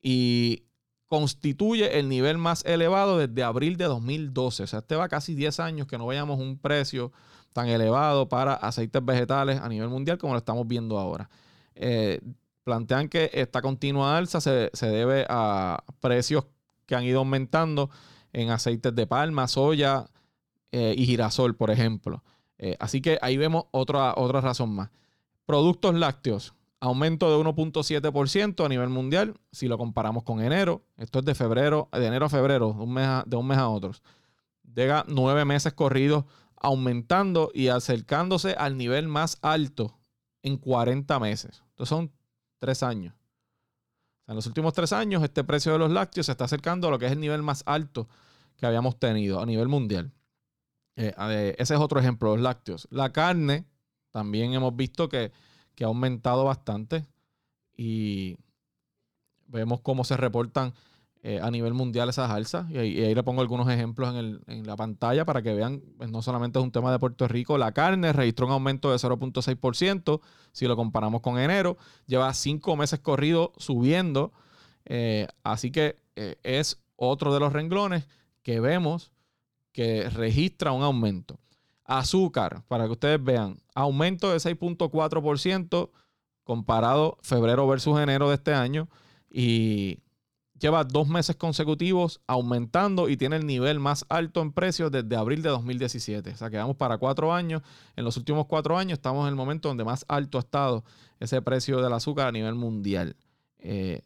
y 0.00 0.64
constituye 1.06 1.98
el 1.98 2.08
nivel 2.08 2.38
más 2.38 2.64
elevado 2.64 3.18
desde 3.18 3.42
abril 3.42 3.76
de 3.76 3.84
2012. 3.84 4.62
O 4.62 4.66
sea, 4.66 4.78
este 4.78 4.96
va 4.96 5.08
casi 5.08 5.34
10 5.34 5.60
años 5.60 5.86
que 5.86 5.98
no 5.98 6.06
veamos 6.06 6.40
un 6.40 6.56
precio 6.56 7.12
tan 7.52 7.68
elevado 7.68 8.28
para 8.30 8.54
aceites 8.54 9.04
vegetales 9.04 9.60
a 9.60 9.68
nivel 9.68 9.90
mundial 9.90 10.16
como 10.16 10.32
lo 10.32 10.38
estamos 10.38 10.66
viendo 10.66 10.98
ahora. 10.98 11.28
Eh, 11.74 12.20
plantean 12.64 13.08
que 13.08 13.30
esta 13.32 13.62
continua 13.62 14.16
alza 14.16 14.40
se, 14.40 14.70
debe 14.80 15.26
a 15.28 15.84
precios 16.00 16.46
que 16.86 16.94
han 16.94 17.04
ido 17.04 17.20
aumentando 17.20 17.90
en 18.32 18.50
aceites 18.50 18.94
de 18.94 19.06
palma, 19.06 19.48
soya 19.48 20.06
eh, 20.70 20.94
y 20.96 21.06
girasol, 21.06 21.56
por 21.56 21.70
ejemplo. 21.70 22.22
Eh, 22.58 22.76
así 22.78 23.00
que 23.00 23.18
ahí 23.22 23.36
vemos 23.36 23.64
otra, 23.72 24.14
otra 24.16 24.40
razón 24.40 24.74
más. 24.74 24.90
Productos 25.46 25.94
lácteos, 25.94 26.54
aumento 26.80 27.30
de 27.30 27.44
1.7% 27.44 28.64
a 28.64 28.68
nivel 28.68 28.88
mundial 28.88 29.34
si 29.50 29.68
lo 29.68 29.78
comparamos 29.78 30.22
con 30.22 30.40
enero. 30.40 30.84
Esto 30.96 31.18
es 31.18 31.24
de 31.24 31.34
febrero, 31.34 31.88
de 31.92 32.06
enero 32.06 32.26
a 32.26 32.28
febrero, 32.28 32.72
de 32.72 32.82
un 32.82 32.92
mes 32.92 33.08
de 33.26 33.36
un 33.36 33.46
mes 33.46 33.58
a 33.58 33.68
otro. 33.68 33.92
Llega 34.74 35.04
nueve 35.08 35.44
meses 35.44 35.72
corridos 35.74 36.24
aumentando 36.56 37.50
y 37.52 37.68
acercándose 37.68 38.52
al 38.52 38.76
nivel 38.76 39.08
más 39.08 39.38
alto 39.42 39.98
en 40.42 40.56
40 40.56 41.18
meses. 41.18 41.62
Entonces 41.70 41.88
son 41.88 42.12
tres 42.62 42.84
años. 42.84 43.12
en 44.28 44.36
los 44.36 44.46
últimos 44.46 44.72
tres 44.72 44.92
años, 44.92 45.20
este 45.24 45.42
precio 45.42 45.72
de 45.72 45.80
los 45.80 45.90
lácteos 45.90 46.26
se 46.26 46.32
está 46.32 46.44
acercando 46.44 46.86
a 46.86 46.90
lo 46.92 46.98
que 47.00 47.06
es 47.06 47.12
el 47.12 47.18
nivel 47.18 47.42
más 47.42 47.64
alto 47.66 48.08
que 48.56 48.66
habíamos 48.66 49.00
tenido 49.00 49.40
a 49.40 49.46
nivel 49.46 49.66
mundial. 49.66 50.12
Eh, 50.94 51.56
ese 51.58 51.74
es 51.74 51.80
otro 51.80 51.98
ejemplo, 51.98 52.30
los 52.30 52.40
lácteos. 52.40 52.86
La 52.92 53.12
carne, 53.12 53.64
también 54.12 54.54
hemos 54.54 54.76
visto 54.76 55.08
que, 55.08 55.32
ha 55.80 55.86
aumentado 55.86 56.44
bastante 56.44 57.04
y 57.76 58.36
vemos 59.48 59.80
cómo 59.80 60.04
se 60.04 60.16
reportan 60.16 60.72
eh, 61.24 61.38
a 61.40 61.52
nivel 61.52 61.72
mundial 61.72 62.08
esas 62.08 62.30
alzas. 62.30 62.68
Y 62.70 62.78
ahí, 62.78 63.14
le 63.14 63.22
pongo 63.22 63.42
algunos 63.42 63.68
ejemplos 63.70 64.12
en, 64.14 64.66
la 64.66 64.74
pantalla 64.74 65.24
para 65.24 65.40
que 65.40 65.54
vean, 65.54 65.80
pues, 65.96 66.10
no 66.10 66.20
solamente 66.20 66.58
es 66.58 66.64
un 66.64 66.72
tema 66.72 66.90
de 66.90 66.98
Puerto 66.98 67.28
Rico, 67.28 67.58
la 67.58 67.70
carne 67.70 68.12
registró 68.12 68.46
un 68.46 68.52
aumento 68.52 68.90
de 68.90 68.96
0.6%, 68.96 70.20
si 70.50 70.66
lo 70.66 70.74
comparamos 70.74 71.20
con 71.20 71.38
enero, 71.38 71.76
lleva 72.06 72.34
cinco 72.34 72.76
meses 72.76 72.98
corridos 72.98 73.50
subiendo, 73.56 74.32
eh, 74.84 75.28
así 75.44 75.70
que 75.70 75.96
es 76.42 76.82
otro 76.96 77.32
de 77.32 77.40
los 77.40 77.52
renglones 77.52 78.06
que 78.42 78.60
vemos 78.60 79.12
que 79.72 80.10
registra 80.10 80.72
un 80.72 80.82
aumento. 80.82 81.38
Azúcar, 81.84 82.64
para 82.68 82.86
que 82.86 82.92
ustedes 82.92 83.22
vean, 83.22 83.60
aumento 83.74 84.30
de 84.30 84.38
6.4% 84.38 85.90
comparado 86.44 87.18
febrero 87.22 87.66
versus 87.66 87.98
enero 88.00 88.28
de 88.28 88.34
este 88.34 88.54
año 88.54 88.88
y 89.30 90.00
lleva 90.62 90.84
dos 90.84 91.08
meses 91.08 91.34
consecutivos 91.34 92.20
aumentando 92.28 93.08
y 93.08 93.16
tiene 93.16 93.34
el 93.34 93.46
nivel 93.46 93.80
más 93.80 94.06
alto 94.08 94.40
en 94.40 94.52
precios 94.52 94.92
desde 94.92 95.16
abril 95.16 95.42
de 95.42 95.48
2017. 95.48 96.30
O 96.30 96.36
sea, 96.36 96.50
que 96.50 96.56
vamos 96.56 96.76
para 96.76 96.98
cuatro 96.98 97.34
años. 97.34 97.62
En 97.96 98.04
los 98.04 98.16
últimos 98.16 98.46
cuatro 98.46 98.78
años 98.78 98.98
estamos 98.98 99.24
en 99.24 99.30
el 99.30 99.34
momento 99.34 99.68
donde 99.68 99.84
más 99.84 100.04
alto 100.06 100.38
ha 100.38 100.42
estado 100.42 100.84
ese 101.18 101.42
precio 101.42 101.82
del 101.82 101.92
azúcar 101.92 102.28
a 102.28 102.32
nivel 102.32 102.54
mundial. 102.54 103.16
Eh, 103.58 104.02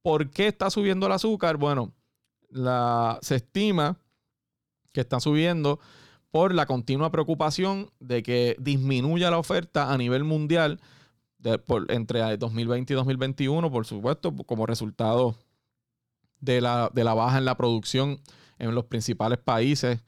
¿Por 0.00 0.30
qué 0.30 0.46
está 0.46 0.70
subiendo 0.70 1.06
el 1.06 1.12
azúcar? 1.12 1.56
Bueno, 1.56 1.92
se 3.20 3.34
estima 3.34 3.98
que 4.92 5.00
está 5.00 5.18
subiendo 5.18 5.80
por 6.30 6.54
la 6.54 6.66
continua 6.66 7.10
preocupación 7.10 7.90
de 7.98 8.22
que 8.22 8.54
disminuya 8.60 9.30
la 9.30 9.38
oferta 9.38 9.92
a 9.92 9.98
nivel 9.98 10.22
mundial 10.22 10.80
entre 11.88 12.36
2020 12.36 12.92
y 12.92 12.96
2021, 12.96 13.70
por 13.72 13.86
supuesto, 13.86 14.32
como 14.46 14.66
resultado 14.66 15.34
de 16.40 16.60
la, 16.60 16.90
de 16.92 17.04
la 17.04 17.14
baja 17.14 17.38
en 17.38 17.44
la 17.44 17.56
producción 17.56 18.20
en 18.58 18.74
los 18.74 18.84
principales 18.84 19.38
países 19.38 20.00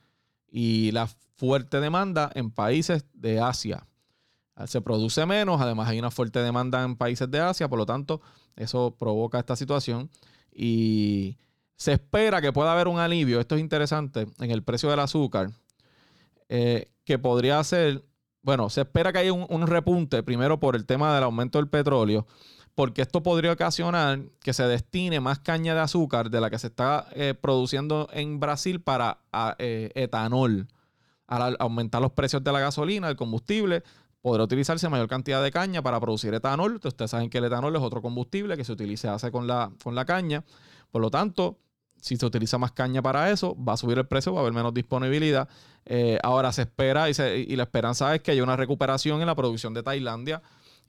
y 0.50 0.90
la 0.92 1.08
fuerte 1.36 1.80
demanda 1.80 2.30
en 2.34 2.50
países 2.50 3.04
de 3.14 3.40
Asia. 3.40 3.86
Se 4.66 4.80
produce 4.80 5.24
menos, 5.26 5.60
además 5.60 5.88
hay 5.88 5.98
una 5.98 6.10
fuerte 6.10 6.40
demanda 6.40 6.84
en 6.84 6.96
países 6.96 7.30
de 7.30 7.40
Asia, 7.40 7.68
por 7.68 7.78
lo 7.78 7.86
tanto, 7.86 8.20
eso 8.54 8.94
provoca 8.98 9.38
esta 9.38 9.56
situación 9.56 10.10
y 10.54 11.38
se 11.74 11.94
espera 11.94 12.40
que 12.40 12.52
pueda 12.52 12.72
haber 12.72 12.86
un 12.86 12.98
alivio, 12.98 13.40
esto 13.40 13.56
es 13.56 13.60
interesante, 13.60 14.26
en 14.38 14.50
el 14.50 14.62
precio 14.62 14.90
del 14.90 15.00
azúcar, 15.00 15.50
eh, 16.48 16.92
que 17.04 17.18
podría 17.18 17.64
ser, 17.64 18.04
bueno, 18.42 18.70
se 18.70 18.82
espera 18.82 19.12
que 19.12 19.18
haya 19.18 19.32
un, 19.32 19.66
repunte, 19.66 20.22
primero 20.22 20.60
por 20.60 20.76
el 20.76 20.86
tema 20.86 21.14
del 21.14 21.24
aumento 21.24 21.58
del 21.58 21.68
petróleo, 21.68 22.26
porque 22.74 23.02
esto 23.02 23.22
podría 23.22 23.52
ocasionar 23.52 24.20
que 24.40 24.52
se 24.52 24.64
destine 24.64 25.20
más 25.20 25.38
caña 25.38 25.74
de 25.74 25.80
azúcar 25.80 26.30
de 26.30 26.40
la 26.40 26.50
que 26.50 26.58
se 26.58 26.68
está 26.68 27.06
eh, 27.14 27.34
produciendo 27.38 28.08
en 28.12 28.40
Brasil 28.40 28.80
para 28.80 29.18
eh, 29.58 29.90
etanol. 29.94 30.68
Al 31.26 31.56
aumentar 31.60 32.00
los 32.02 32.12
precios 32.12 32.42
de 32.44 32.52
la 32.52 32.60
gasolina, 32.60 33.08
el 33.08 33.16
combustible, 33.16 33.82
podrá 34.20 34.44
utilizarse 34.44 34.88
mayor 34.88 35.08
cantidad 35.08 35.42
de 35.42 35.50
caña 35.50 35.82
para 35.82 36.00
producir 36.00 36.32
etanol. 36.32 36.80
ustedes 36.82 37.10
saben 37.10 37.28
que 37.28 37.38
el 37.38 37.44
etanol 37.44 37.74
es 37.76 37.82
otro 37.82 38.00
combustible 38.00 38.56
que 38.56 38.64
se 38.64 38.72
utiliza, 38.72 39.14
hace 39.14 39.30
con 39.30 39.46
la, 39.46 39.72
con 39.82 39.94
la 39.94 40.04
caña. 40.04 40.44
Por 40.90 41.02
lo 41.02 41.10
tanto, 41.10 41.58
si 42.02 42.16
se 42.16 42.26
utiliza 42.26 42.58
más 42.58 42.72
caña 42.72 43.02
para 43.02 43.30
eso, 43.30 43.56
va 43.56 43.74
a 43.74 43.76
subir 43.76 43.98
el 43.98 44.06
precio, 44.06 44.32
va 44.32 44.40
a 44.40 44.42
haber 44.42 44.52
menos 44.52 44.74
disponibilidad. 44.74 45.48
Eh, 45.84 46.18
ahora 46.22 46.52
se 46.52 46.62
espera 46.62 47.08
y, 47.10 47.56
la 47.56 47.62
esperanza 47.62 48.14
es 48.14 48.22
que 48.22 48.32
haya 48.32 48.42
una 48.42 48.56
recuperación 48.56 49.20
en 49.20 49.26
la 49.26 49.34
producción 49.34 49.72
de 49.74 49.82
Tailandia 49.82 50.42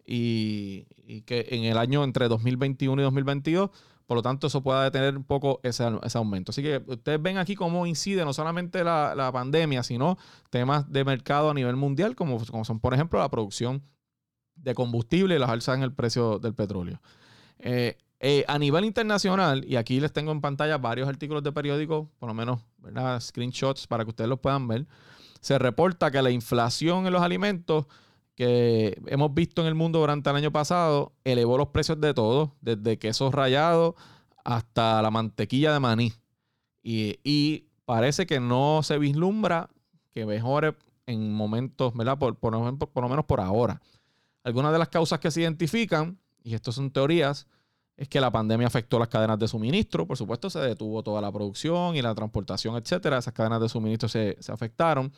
y, 0.05 0.85
que 1.25 1.47
en 1.51 1.63
el 1.63 1.77
año 1.77 2.03
entre 2.03 2.27
2021 2.27 3.01
y 3.01 3.05
2022 3.05 3.69
por 4.05 4.17
lo 4.17 4.21
tanto, 4.21 4.47
eso 4.47 4.61
pueda 4.61 4.83
detener 4.83 5.15
un 5.15 5.23
poco 5.23 5.61
ese, 5.63 5.83
aumento. 6.15 6.51
Así 6.51 6.61
que 6.61 6.83
ustedes 6.87 7.21
ven 7.21 7.37
aquí 7.37 7.55
cómo 7.55 7.85
incide 7.85 8.25
no 8.25 8.33
solamente 8.33 8.83
la, 8.83 9.29
pandemia, 9.31 9.81
sino 9.81 10.17
temas 10.49 10.91
de 10.91 11.05
mercado 11.05 11.49
a 11.49 11.53
nivel 11.53 11.77
mundial, 11.77 12.15
como, 12.15 12.43
son, 12.43 12.79
por 12.81 12.93
ejemplo, 12.93 13.19
la 13.19 13.29
producción 13.29 13.81
de 14.55 14.75
combustible 14.75 15.35
y 15.35 15.39
las 15.39 15.49
alzas 15.49 15.77
en 15.77 15.83
el 15.83 15.93
precio 15.93 16.37
del 16.37 16.53
petróleo. 16.53 17.01
Eh, 17.59 17.97
eh, 18.19 18.45
a 18.47 18.59
nivel 18.59 18.85
internacional, 18.85 19.65
y 19.65 19.77
aquí 19.77 19.99
les 19.99 20.13
tengo 20.13 20.31
en 20.31 20.41
pantalla 20.41 20.77
varios 20.77 21.07
artículos 21.07 21.41
de 21.43 21.51
periódico, 21.51 22.09
por 22.19 22.27
lo 22.27 22.33
menos 22.33 22.61
screenshots 23.19 23.87
para 23.87 24.03
que 24.03 24.11
ustedes 24.11 24.29
los 24.29 24.39
puedan 24.39 24.67
ver, 24.67 24.85
se 25.41 25.59
reporta 25.59 26.11
que 26.11 26.21
la 26.21 26.31
inflación 26.31 27.05
en 27.05 27.13
los 27.13 27.21
alimentos 27.21 27.85
que 28.35 28.99
hemos 29.07 29.33
visto 29.33 29.61
en 29.61 29.67
el 29.67 29.75
mundo 29.75 29.99
durante 29.99 30.29
el 30.29 30.35
año 30.35 30.51
pasado 30.51 31.13
elevó 31.23 31.57
los 31.57 31.67
precios 31.69 31.99
de 32.01 32.13
todo, 32.13 32.55
desde 32.61 32.97
quesos 32.97 33.33
rayados 33.33 33.95
hasta 34.43 35.01
la 35.01 35.11
mantequilla 35.11 35.73
de 35.73 35.79
maní. 35.79 36.13
Y, 36.81 37.65
parece 37.85 38.25
que 38.25 38.39
no 38.39 38.81
se 38.81 38.97
vislumbra 38.97 39.69
que 40.11 40.25
mejore 40.25 40.75
en 41.05 41.33
momentos, 41.33 41.93
¿verdad? 41.93 42.17
Por, 42.17 42.35
por, 42.37 42.53
lo 42.53 43.09
menos 43.09 43.25
por 43.25 43.41
ahora. 43.41 43.81
Algunas 44.43 44.71
de 44.71 44.79
las 44.79 44.89
causas 44.89 45.19
que 45.19 45.31
se 45.31 45.41
identifican, 45.41 46.17
y 46.43 46.55
esto 46.55 46.71
son 46.71 46.91
teorías, 46.91 47.45
es 47.97 48.07
que 48.07 48.19
la 48.19 48.31
pandemia 48.31 48.67
afectó 48.67 48.99
las 48.99 49.09
cadenas 49.09 49.37
de 49.37 49.47
suministro. 49.47 50.07
Por 50.07 50.17
supuesto, 50.17 50.49
se 50.49 50.59
detuvo 50.59 51.03
toda 51.03 51.21
la 51.21 51.31
producción 51.31 51.95
y 51.95 52.01
la 52.01 52.15
transportación, 52.15 52.75
etcétera. 52.77 53.17
Esas 53.17 53.33
cadenas 53.33 53.61
de 53.61 53.69
suministro 53.69 54.09
se, 54.09 54.37
se 54.39 54.51
afectaron. 54.51 55.11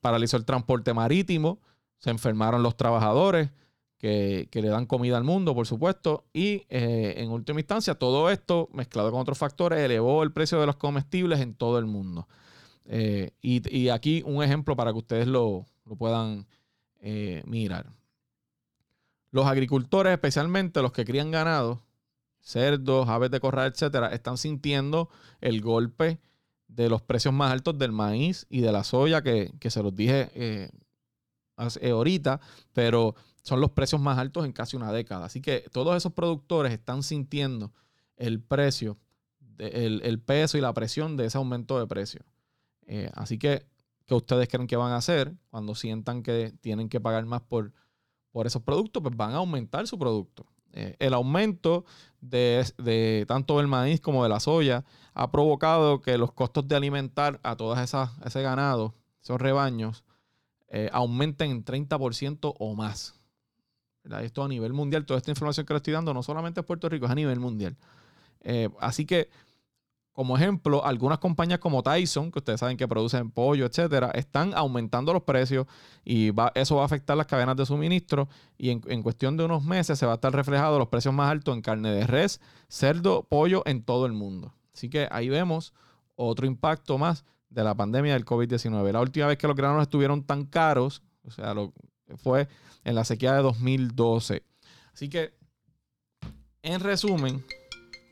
Paralizó 0.00 0.36
el 0.36 0.44
transporte 0.44 0.92
marítimo 0.92 1.60
se 1.98 2.10
enfermaron 2.10 2.62
los 2.62 2.76
trabajadores 2.76 3.50
que, 3.98 4.48
le 4.52 4.68
dan 4.68 4.86
comida 4.86 5.16
al 5.16 5.24
mundo, 5.24 5.54
por 5.54 5.66
supuesto, 5.66 6.24
y 6.32 6.64
eh, 6.68 7.14
en 7.18 7.30
última 7.30 7.60
instancia 7.60 7.96
todo 7.96 8.30
esto, 8.30 8.68
mezclado 8.72 9.10
con 9.10 9.20
otros 9.20 9.38
factores, 9.38 9.80
elevó 9.80 10.22
el 10.22 10.32
precio 10.32 10.60
de 10.60 10.66
los 10.66 10.76
comestibles 10.76 11.40
en 11.40 11.54
todo 11.54 11.78
el 11.78 11.86
mundo. 11.86 12.28
Eh, 12.84 13.32
y, 13.42 13.88
aquí 13.88 14.22
un 14.24 14.42
ejemplo 14.42 14.76
para 14.76 14.92
que 14.92 14.98
ustedes 14.98 15.26
lo, 15.26 15.66
puedan 15.98 16.46
eh, 17.00 17.42
mirar. 17.44 17.92
Los 19.30 19.46
agricultores, 19.46 20.12
especialmente 20.12 20.80
los 20.80 20.92
que 20.92 21.04
crían 21.04 21.30
ganado, 21.30 21.82
cerdos, 22.40 23.08
aves 23.08 23.30
de 23.30 23.40
corral, 23.40 23.72
etcétera, 23.72 24.08
están 24.14 24.38
sintiendo 24.38 25.10
el 25.40 25.60
golpe 25.60 26.18
de 26.68 26.88
los 26.88 27.02
precios 27.02 27.34
más 27.34 27.52
altos 27.52 27.76
del 27.78 27.92
maíz 27.92 28.46
y 28.48 28.60
de 28.60 28.72
la 28.72 28.84
soya 28.84 29.22
que, 29.22 29.52
que 29.58 29.70
se 29.70 29.82
los 29.82 29.94
dije 29.94 30.70
eh, 31.80 31.90
ahorita, 31.90 32.40
pero 32.72 33.14
son 33.42 33.60
los 33.60 33.70
precios 33.70 34.00
más 34.00 34.18
altos 34.18 34.44
en 34.44 34.52
casi 34.52 34.76
una 34.76 34.92
década. 34.92 35.26
Así 35.26 35.40
que 35.40 35.64
todos 35.72 35.96
esos 35.96 36.12
productores 36.12 36.72
están 36.72 37.02
sintiendo 37.02 37.72
el 38.16 38.40
precio, 38.40 38.98
el, 39.58 40.20
peso 40.20 40.58
y 40.58 40.60
la 40.60 40.72
presión 40.74 41.16
de 41.16 41.26
ese 41.26 41.38
aumento 41.38 41.78
de 41.78 41.86
precio. 41.86 42.24
Eh, 42.86 43.10
así 43.14 43.38
que, 43.38 43.66
¿qué 44.06 44.14
ustedes 44.14 44.48
creen 44.48 44.66
que 44.66 44.76
van 44.76 44.92
a 44.92 44.96
hacer 44.96 45.34
cuando 45.50 45.74
sientan 45.74 46.22
que 46.22 46.52
tienen 46.60 46.88
que 46.88 47.00
pagar 47.00 47.24
más 47.26 47.42
por, 47.42 47.72
por 48.30 48.46
esos 48.46 48.62
productos? 48.62 49.02
Pues 49.02 49.16
van 49.16 49.32
a 49.32 49.36
aumentar 49.36 49.86
su 49.86 49.98
producto. 49.98 50.46
Eh, 50.72 50.96
el 50.98 51.14
aumento 51.14 51.84
de, 52.20 53.24
tanto 53.26 53.58
del 53.58 53.68
maíz 53.68 54.00
como 54.00 54.22
de 54.22 54.28
la 54.28 54.40
soya 54.40 54.84
ha 55.14 55.30
provocado 55.30 56.00
que 56.00 56.18
los 56.18 56.32
costos 56.32 56.68
de 56.68 56.76
alimentar 56.76 57.40
a 57.42 57.56
todas 57.56 57.82
esas 57.82 58.10
ese 58.24 58.42
ganado, 58.42 58.94
esos 59.22 59.40
rebaños, 59.40 60.04
eh, 60.68 60.90
aumenten 60.92 61.50
en 61.50 61.64
30% 61.64 62.54
o 62.58 62.74
más. 62.74 63.14
Esto 64.22 64.42
a 64.42 64.48
nivel 64.48 64.72
mundial, 64.72 65.04
toda 65.04 65.18
esta 65.18 65.30
información 65.30 65.66
que 65.66 65.74
le 65.74 65.78
estoy 65.78 65.92
dando 65.92 66.14
no 66.14 66.22
solamente 66.22 66.60
es 66.60 66.66
Puerto 66.66 66.88
Rico, 66.88 67.06
es 67.06 67.12
a 67.12 67.14
nivel 67.14 67.40
mundial. 67.40 67.76
Eh, 68.40 68.68
así 68.80 69.04
que, 69.04 69.28
como 70.12 70.36
ejemplo, 70.36 70.84
algunas 70.84 71.18
compañías 71.18 71.58
como 71.58 71.82
Tyson, 71.82 72.32
que 72.32 72.38
ustedes 72.38 72.60
saben 72.60 72.76
que 72.76 72.88
producen 72.88 73.30
pollo, 73.30 73.66
etcétera, 73.66 74.10
están 74.14 74.54
aumentando 74.54 75.12
los 75.12 75.22
precios 75.22 75.66
y 76.04 76.32
eso 76.54 76.76
va 76.76 76.82
a 76.82 76.86
afectar 76.86 77.16
las 77.16 77.26
cadenas 77.26 77.56
de 77.56 77.66
suministro. 77.66 78.28
Y 78.56 78.70
en, 78.70 78.82
en, 78.86 79.02
cuestión 79.02 79.36
de 79.36 79.44
unos 79.44 79.64
meses 79.64 79.98
se 79.98 80.06
va 80.06 80.12
a 80.12 80.14
estar 80.16 80.32
reflejado 80.32 80.78
los 80.78 80.88
precios 80.88 81.14
más 81.14 81.30
altos 81.30 81.54
en 81.54 81.62
carne 81.62 81.90
de 81.90 82.06
res, 82.06 82.40
cerdo, 82.68 83.24
pollo 83.24 83.62
en 83.66 83.82
todo 83.82 84.06
el 84.06 84.12
mundo. 84.12 84.54
Así 84.72 84.88
que 84.88 85.08
ahí 85.10 85.28
vemos 85.28 85.74
otro 86.16 86.46
impacto 86.46 86.98
más 86.98 87.24
de 87.50 87.64
la 87.64 87.74
pandemia 87.74 88.14
del 88.14 88.24
COVID-19. 88.24 88.92
La 88.92 89.00
última 89.00 89.26
vez 89.26 89.38
que 89.38 89.46
los 89.46 89.56
granos 89.56 89.82
estuvieron 89.82 90.22
tan 90.24 90.44
caros, 90.44 91.02
o 91.24 91.30
sea, 91.30 91.54
fue 92.16 92.48
en 92.84 92.94
la 92.94 93.04
sequía 93.04 93.34
de 93.34 93.42
2012. 93.42 94.42
Así 94.92 95.08
que, 95.08 95.34
en 96.62 96.80
resumen, 96.80 97.44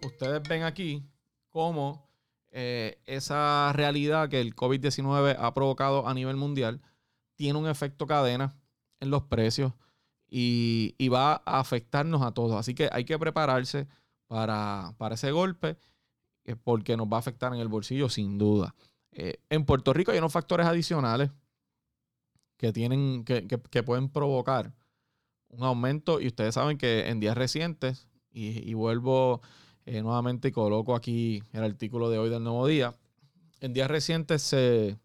ustedes 0.03 0.43
ven 0.49 0.63
aquí 0.63 1.03
cómo 1.51 2.07
eh, 2.51 2.99
esa 3.07 3.73
realidad 3.75 4.29
que 4.29 4.41
el 4.41 4.55
COVID-19 4.55 5.37
ha 5.39 5.53
provocado 5.55 6.09
a 6.09 6.15
nivel 6.15 6.37
mundial 6.37 6.81
tiene 7.35 7.59
un 7.59 7.69
efecto 7.69 8.07
cadena 8.07 8.57
en 9.01 9.11
los 9.11 9.25
precios 9.25 9.73
y, 10.29 10.95
va 11.09 11.43
a 11.45 11.61
afectarnos 11.61 12.23
a 12.23 12.33
todos. 12.33 12.57
Así 12.57 12.75
que 12.75 12.89
hay 12.93 13.05
que 13.05 13.19
prepararse 13.19 13.87
para, 14.27 14.95
para 14.99 15.15
ese 15.15 15.31
golpe 15.31 15.77
eh, 16.45 16.57
porque 16.57 16.97
nos 16.97 17.07
va 17.07 17.17
a 17.17 17.21
afectar 17.21 17.53
en 17.53 17.61
el 17.61 17.69
bolsillo 17.69 18.09
sin 18.09 18.39
duda. 18.39 18.75
Eh, 19.19 19.41
en 19.49 19.65
Puerto 19.65 19.95
Rico 19.95 20.13
hay 20.13 20.19
unos 20.19 20.33
factores 20.33 20.67
adicionales 20.67 21.31
que 22.59 22.73
tienen, 22.73 23.25
que, 23.25 23.83
pueden 23.83 24.11
provocar 24.11 24.75
un 25.49 25.65
aumento. 25.65 26.21
Y 26.21 26.27
ustedes 26.27 26.55
saben 26.55 26.77
que 26.77 27.09
en 27.09 27.19
días 27.19 27.37
recientes, 27.37 28.07
y, 28.31 28.75
vuelvo 28.75 29.41
eh, 29.87 30.03
nuevamente 30.03 30.49
y 30.49 30.53
coloco 30.53 30.95
aquí 30.95 31.43
el 31.53 31.65
artículo 31.65 32.11
de 32.11 32.19
hoy 32.19 32.29
del 32.29 32.45
nuevo 32.45 32.67
día. 32.67 32.95
En 33.61 33.73
días 33.73 33.91
recientes 33.91 34.43
se, 34.43 34.99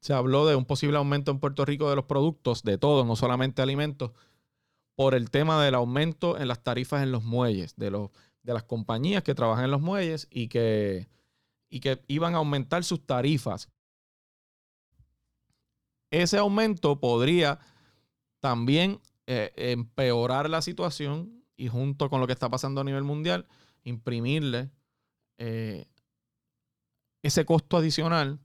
se 0.00 0.14
habló 0.14 0.46
de 0.46 0.56
un 0.56 0.64
posible 0.64 0.96
aumento 0.96 1.30
en 1.30 1.38
Puerto 1.38 1.66
Rico 1.66 1.90
de 1.90 1.96
los 1.96 2.06
productos, 2.06 2.62
de 2.62 2.78
todo, 2.78 3.04
no 3.04 3.16
solamente 3.16 3.60
alimentos, 3.60 4.12
por 4.94 5.14
el 5.14 5.30
tema 5.30 5.62
del 5.62 5.74
aumento 5.74 6.38
en 6.38 6.48
las 6.48 6.62
tarifas 6.62 7.02
en 7.02 7.12
los 7.12 7.22
muelles, 7.22 7.76
de, 7.76 7.90
los, 7.90 8.10
de 8.42 8.54
las 8.54 8.62
compañías 8.62 9.22
que 9.22 9.34
trabajan 9.34 9.66
en 9.66 9.70
los 9.70 9.82
muelles 9.82 10.28
y 10.30 10.48
que 10.48 11.08
y 11.72 11.80
que 11.80 12.04
iban 12.06 12.34
a 12.34 12.38
aumentar 12.38 12.84
sus 12.84 13.04
tarifas 13.04 13.68
ese 16.12 16.36
aumento 16.38 17.00
podría 17.00 17.58
también 18.40 19.00
eh, 19.26 19.50
empeorar 19.56 20.48
la 20.48 20.62
situación 20.62 21.42
y 21.56 21.68
junto 21.68 22.10
con 22.10 22.20
lo 22.20 22.26
que 22.26 22.34
está 22.34 22.50
pasando 22.50 22.80
a 22.80 22.84
nivel 22.84 23.02
mundial, 23.02 23.46
imprimirle 23.82 24.70
eh, 25.38 25.86
ese 27.22 27.44
costo 27.46 27.78
adicional 27.78 28.38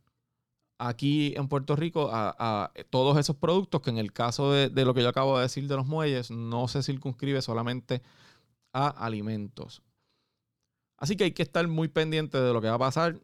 aquí 0.79 1.33
en 1.35 1.47
Puerto 1.47 1.75
Rico 1.75 2.09
a, 2.11 2.71
todos 2.89 3.17
esos 3.17 3.35
productos 3.35 3.81
que 3.81 3.89
en 3.89 3.97
el 3.97 4.13
caso 4.13 4.51
de, 4.51 4.69
de, 4.69 4.85
lo 4.85 4.93
que 4.93 5.01
yo 5.01 5.09
acabo 5.09 5.37
de 5.37 5.43
decir 5.43 5.67
de 5.67 5.75
los 5.75 5.87
muelles 5.87 6.31
no 6.31 6.67
se 6.67 6.83
circunscribe 6.83 7.41
solamente 7.41 8.01
a 8.71 8.87
alimentos. 8.87 9.81
Así 10.97 11.15
que 11.15 11.25
hay 11.25 11.31
que 11.31 11.43
estar 11.43 11.67
muy 11.67 11.87
pendiente 11.87 12.39
de 12.39 12.53
lo 12.53 12.61
que 12.61 12.67
va 12.67 12.75
a 12.75 12.79
pasar. 12.79 13.19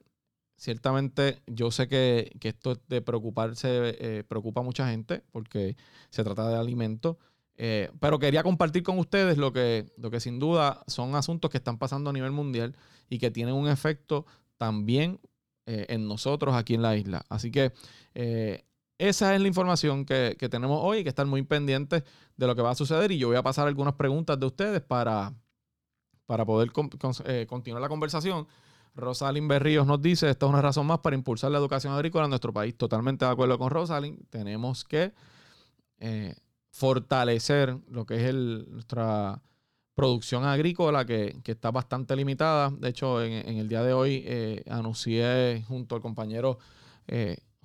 Ciertamente 0.55 1.41
yo 1.47 1.71
sé 1.71 1.87
que, 1.87 2.31
esto 2.41 2.79
de 2.87 3.01
preocuparse 3.01 3.97
eh, 3.99 4.23
preocupa 4.23 4.61
a 4.61 4.63
mucha 4.63 4.87
gente 4.87 5.23
porque 5.31 5.75
se 6.09 6.23
trata 6.23 6.47
de 6.47 6.55
alimentos. 6.55 7.17
Eh, 7.55 7.91
pero 7.99 8.17
quería 8.19 8.43
compartir 8.43 8.83
con 8.83 8.97
ustedes 8.97 9.37
lo 9.37 9.53
que, 9.53 9.91
lo 9.97 10.09
que 10.09 10.19
sin 10.19 10.39
duda 10.39 10.83
son 10.87 11.15
asuntos 11.15 11.51
que 11.51 11.57
están 11.57 11.77
pasando 11.77 12.09
a 12.09 12.13
nivel 12.13 12.31
mundial 12.31 12.75
y 13.09 13.19
que 13.19 13.29
tienen 13.29 13.53
un 13.53 13.67
efecto 13.67 14.25
también 14.57 15.19
eh, 15.65 15.85
en 15.89 16.07
nosotros 16.07 16.55
aquí 16.55 16.75
en 16.75 16.81
la 16.81 16.95
isla. 16.95 17.25
Así 17.29 17.51
que 17.51 17.73
esa 18.99 19.35
es 19.35 19.41
la 19.41 19.47
información 19.47 20.05
que, 20.05 20.35
que 20.39 20.49
tenemos 20.49 20.79
hoy 20.81 20.99
y 20.99 21.03
que 21.03 21.09
estar 21.09 21.25
muy 21.25 21.41
pendientes 21.41 22.03
de 22.37 22.47
lo 22.47 22.55
que 22.55 22.61
va 22.61 22.71
a 22.71 22.75
suceder. 22.75 23.11
Y 23.11 23.17
yo 23.17 23.27
voy 23.27 23.37
a 23.37 23.43
pasar 23.43 23.67
algunas 23.67 23.95
preguntas 23.95 24.39
de 24.39 24.45
ustedes 24.45 24.81
para, 24.81 25.33
para 26.33 26.45
poder 26.45 26.71
eh, 27.25 27.45
continuar 27.47 27.79
la 27.79 27.87
conversación. 27.87 28.47
Rosalind 28.95 29.47
Berríos 29.47 29.85
nos 29.85 30.01
dice, 30.01 30.31
esta 30.31 30.47
es 30.47 30.49
una 30.49 30.63
razón 30.63 30.87
más 30.87 30.97
para 30.97 31.15
impulsar 31.15 31.51
la 31.51 31.59
educación 31.59 31.93
agrícola 31.93 32.23
en 32.23 32.31
nuestro 32.31 32.51
país. 32.51 32.75
Totalmente 32.75 33.23
de 33.23 33.29
acuerdo 33.29 33.59
con 33.59 33.69
Rosalind. 33.69 34.17
Tenemos 34.31 34.83
que 34.83 35.13
eh, 35.99 36.33
fortalecer 36.71 37.77
lo 37.87 38.07
que 38.07 38.27
es 38.27 38.33
nuestra 38.33 39.43
producción 39.93 40.43
agrícola, 40.43 41.05
que, 41.05 41.39
está 41.45 41.69
bastante 41.69 42.15
limitada. 42.15 42.71
De 42.71 42.89
hecho, 42.89 43.21
en, 43.21 43.55
el 43.55 43.69
día 43.69 43.83
de 43.83 43.93
hoy 43.93 44.23
eh, 44.25 44.63
anuncié 44.71 45.63
junto 45.67 45.93
al 45.93 46.01
compañero 46.01 46.57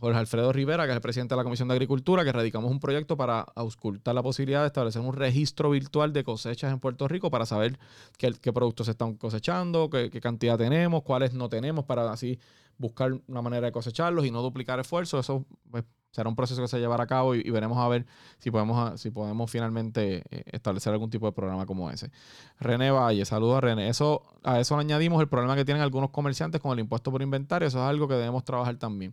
Jorge 0.00 0.18
Alfredo 0.18 0.52
Rivera, 0.52 0.84
que 0.84 0.90
es 0.90 0.96
el 0.96 1.00
presidente 1.00 1.34
de 1.34 1.38
la 1.38 1.44
Comisión 1.44 1.68
de 1.68 1.74
Agricultura, 1.74 2.24
que 2.24 2.30
radicamos 2.30 2.70
un 2.70 2.78
proyecto 2.78 3.16
para 3.16 3.40
auscultar 3.40 4.14
la 4.14 4.22
posibilidad 4.22 4.60
de 4.60 4.68
establecer 4.68 5.02
un 5.02 5.12
registro 5.12 5.70
virtual 5.70 6.12
de 6.12 6.22
cosechas 6.22 6.72
en 6.72 6.78
Puerto 6.78 7.08
Rico 7.08 7.30
para 7.30 7.46
saber 7.46 7.78
qué, 8.16 8.52
productos 8.52 8.86
se 8.86 8.92
están 8.92 9.14
cosechando, 9.14 9.90
qué, 9.90 10.10
cantidad 10.20 10.56
tenemos, 10.56 11.02
cuáles 11.02 11.34
no 11.34 11.48
tenemos, 11.48 11.84
para 11.84 12.12
así 12.12 12.38
buscar 12.78 13.12
una 13.26 13.42
manera 13.42 13.66
de 13.66 13.72
cosecharlos 13.72 14.24
y 14.24 14.30
no 14.30 14.40
duplicar 14.40 14.78
esfuerzos. 14.78 15.26
Eso 15.26 15.44
pues, 15.68 15.82
será 16.12 16.28
un 16.28 16.36
proceso 16.36 16.62
que 16.62 16.68
se 16.68 16.78
llevará 16.78 17.02
a 17.02 17.06
cabo 17.08 17.34
y, 17.34 17.50
veremos 17.50 17.76
a 17.78 17.88
ver 17.88 18.06
si 18.38 18.52
podemos, 18.52 19.00
si 19.00 19.10
podemos 19.10 19.50
finalmente 19.50 20.22
eh, 20.30 20.44
establecer 20.52 20.92
algún 20.92 21.10
tipo 21.10 21.26
de 21.26 21.32
programa 21.32 21.66
como 21.66 21.90
ese. 21.90 22.12
René 22.60 22.92
Valle, 22.92 23.24
saludos 23.24 23.56
a 23.58 23.60
René. 23.62 23.88
Eso, 23.88 24.22
a 24.44 24.60
eso 24.60 24.76
le 24.76 24.82
añadimos 24.82 25.20
el 25.20 25.28
problema 25.28 25.56
que 25.56 25.64
tienen 25.64 25.82
algunos 25.82 26.10
comerciantes 26.10 26.60
con 26.60 26.72
el 26.72 26.78
impuesto 26.78 27.10
por 27.10 27.20
inventario. 27.20 27.66
Eso 27.66 27.78
es 27.78 27.84
algo 27.84 28.06
que 28.06 28.14
debemos 28.14 28.44
trabajar 28.44 28.76
también. 28.76 29.12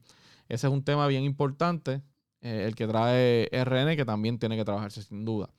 Ese 0.50 0.68
es 0.68 0.74
un 0.74 0.84
tema 0.84 1.08
bien 1.08 1.24
importante, 1.24 2.02
eh, 2.42 2.66
el 2.68 2.76
que 2.76 2.88
trae 2.88 3.50
RN, 3.52 3.96
que 3.96 4.06
también 4.06 4.40
tiene 4.40 4.56
que 4.56 4.66
trabajarse 4.66 5.02
sin 5.02 5.26
duda. 5.26 5.50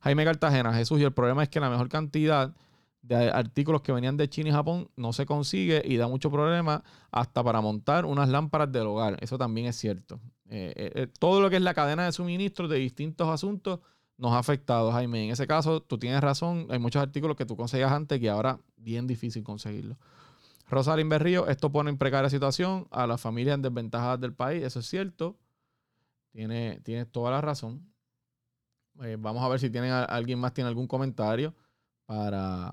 Jaime 0.00 0.24
Cartagena, 0.24 0.72
Jesús, 0.72 1.00
y 1.00 1.04
el 1.04 1.12
problema 1.12 1.42
es 1.42 1.48
que 1.48 1.60
la 1.60 1.70
mejor 1.70 1.88
cantidad 1.88 2.54
de 3.02 3.30
artículos 3.30 3.82
que 3.82 3.92
venían 3.92 4.16
de 4.16 4.28
China 4.28 4.50
y 4.50 4.52
Japón 4.52 4.90
no 4.96 5.12
se 5.12 5.24
consigue 5.24 5.82
y 5.84 5.96
da 5.96 6.06
mucho 6.06 6.30
problema 6.30 6.84
hasta 7.10 7.42
para 7.42 7.60
montar 7.60 8.04
unas 8.04 8.28
lámparas 8.28 8.70
del 8.70 8.86
hogar. 8.86 9.16
Eso 9.20 9.38
también 9.38 9.66
es 9.66 9.76
cierto. 9.76 10.20
Eh, 10.48 10.92
eh, 10.94 11.06
todo 11.18 11.40
lo 11.40 11.48
que 11.48 11.56
es 11.56 11.62
la 11.62 11.74
cadena 11.74 12.04
de 12.04 12.12
suministro 12.12 12.68
de 12.68 12.78
distintos 12.78 13.28
asuntos 13.28 13.80
nos 14.18 14.32
ha 14.32 14.38
afectado, 14.38 14.92
Jaime. 14.92 15.24
En 15.24 15.30
ese 15.30 15.46
caso, 15.46 15.80
tú 15.80 15.98
tienes 15.98 16.20
razón. 16.20 16.66
Hay 16.70 16.78
muchos 16.78 17.00
artículos 17.00 17.36
que 17.36 17.46
tú 17.46 17.56
conseguías 17.56 17.90
antes 17.90 18.20
que 18.20 18.28
ahora 18.28 18.60
bien 18.76 19.06
difícil 19.06 19.42
conseguirlos. 19.42 19.96
Rosalind 20.70 21.10
Berrío, 21.10 21.48
esto 21.48 21.72
pone 21.72 21.90
en 21.90 21.98
precaria 21.98 22.30
situación 22.30 22.86
a 22.90 23.06
las 23.06 23.20
familias 23.20 23.56
en 23.56 23.62
desventajas 23.62 24.20
del 24.20 24.32
país, 24.32 24.62
eso 24.62 24.78
es 24.80 24.86
cierto. 24.86 25.36
Tiene, 26.30 26.80
tiene 26.84 27.06
toda 27.06 27.32
la 27.32 27.40
razón. 27.40 27.92
Eh, 29.02 29.16
vamos 29.18 29.42
a 29.42 29.48
ver 29.48 29.58
si 29.58 29.68
tienen 29.68 29.90
alguien 29.90 30.38
más 30.38 30.54
tiene 30.54 30.68
algún 30.68 30.86
comentario 30.86 31.54
para... 32.06 32.72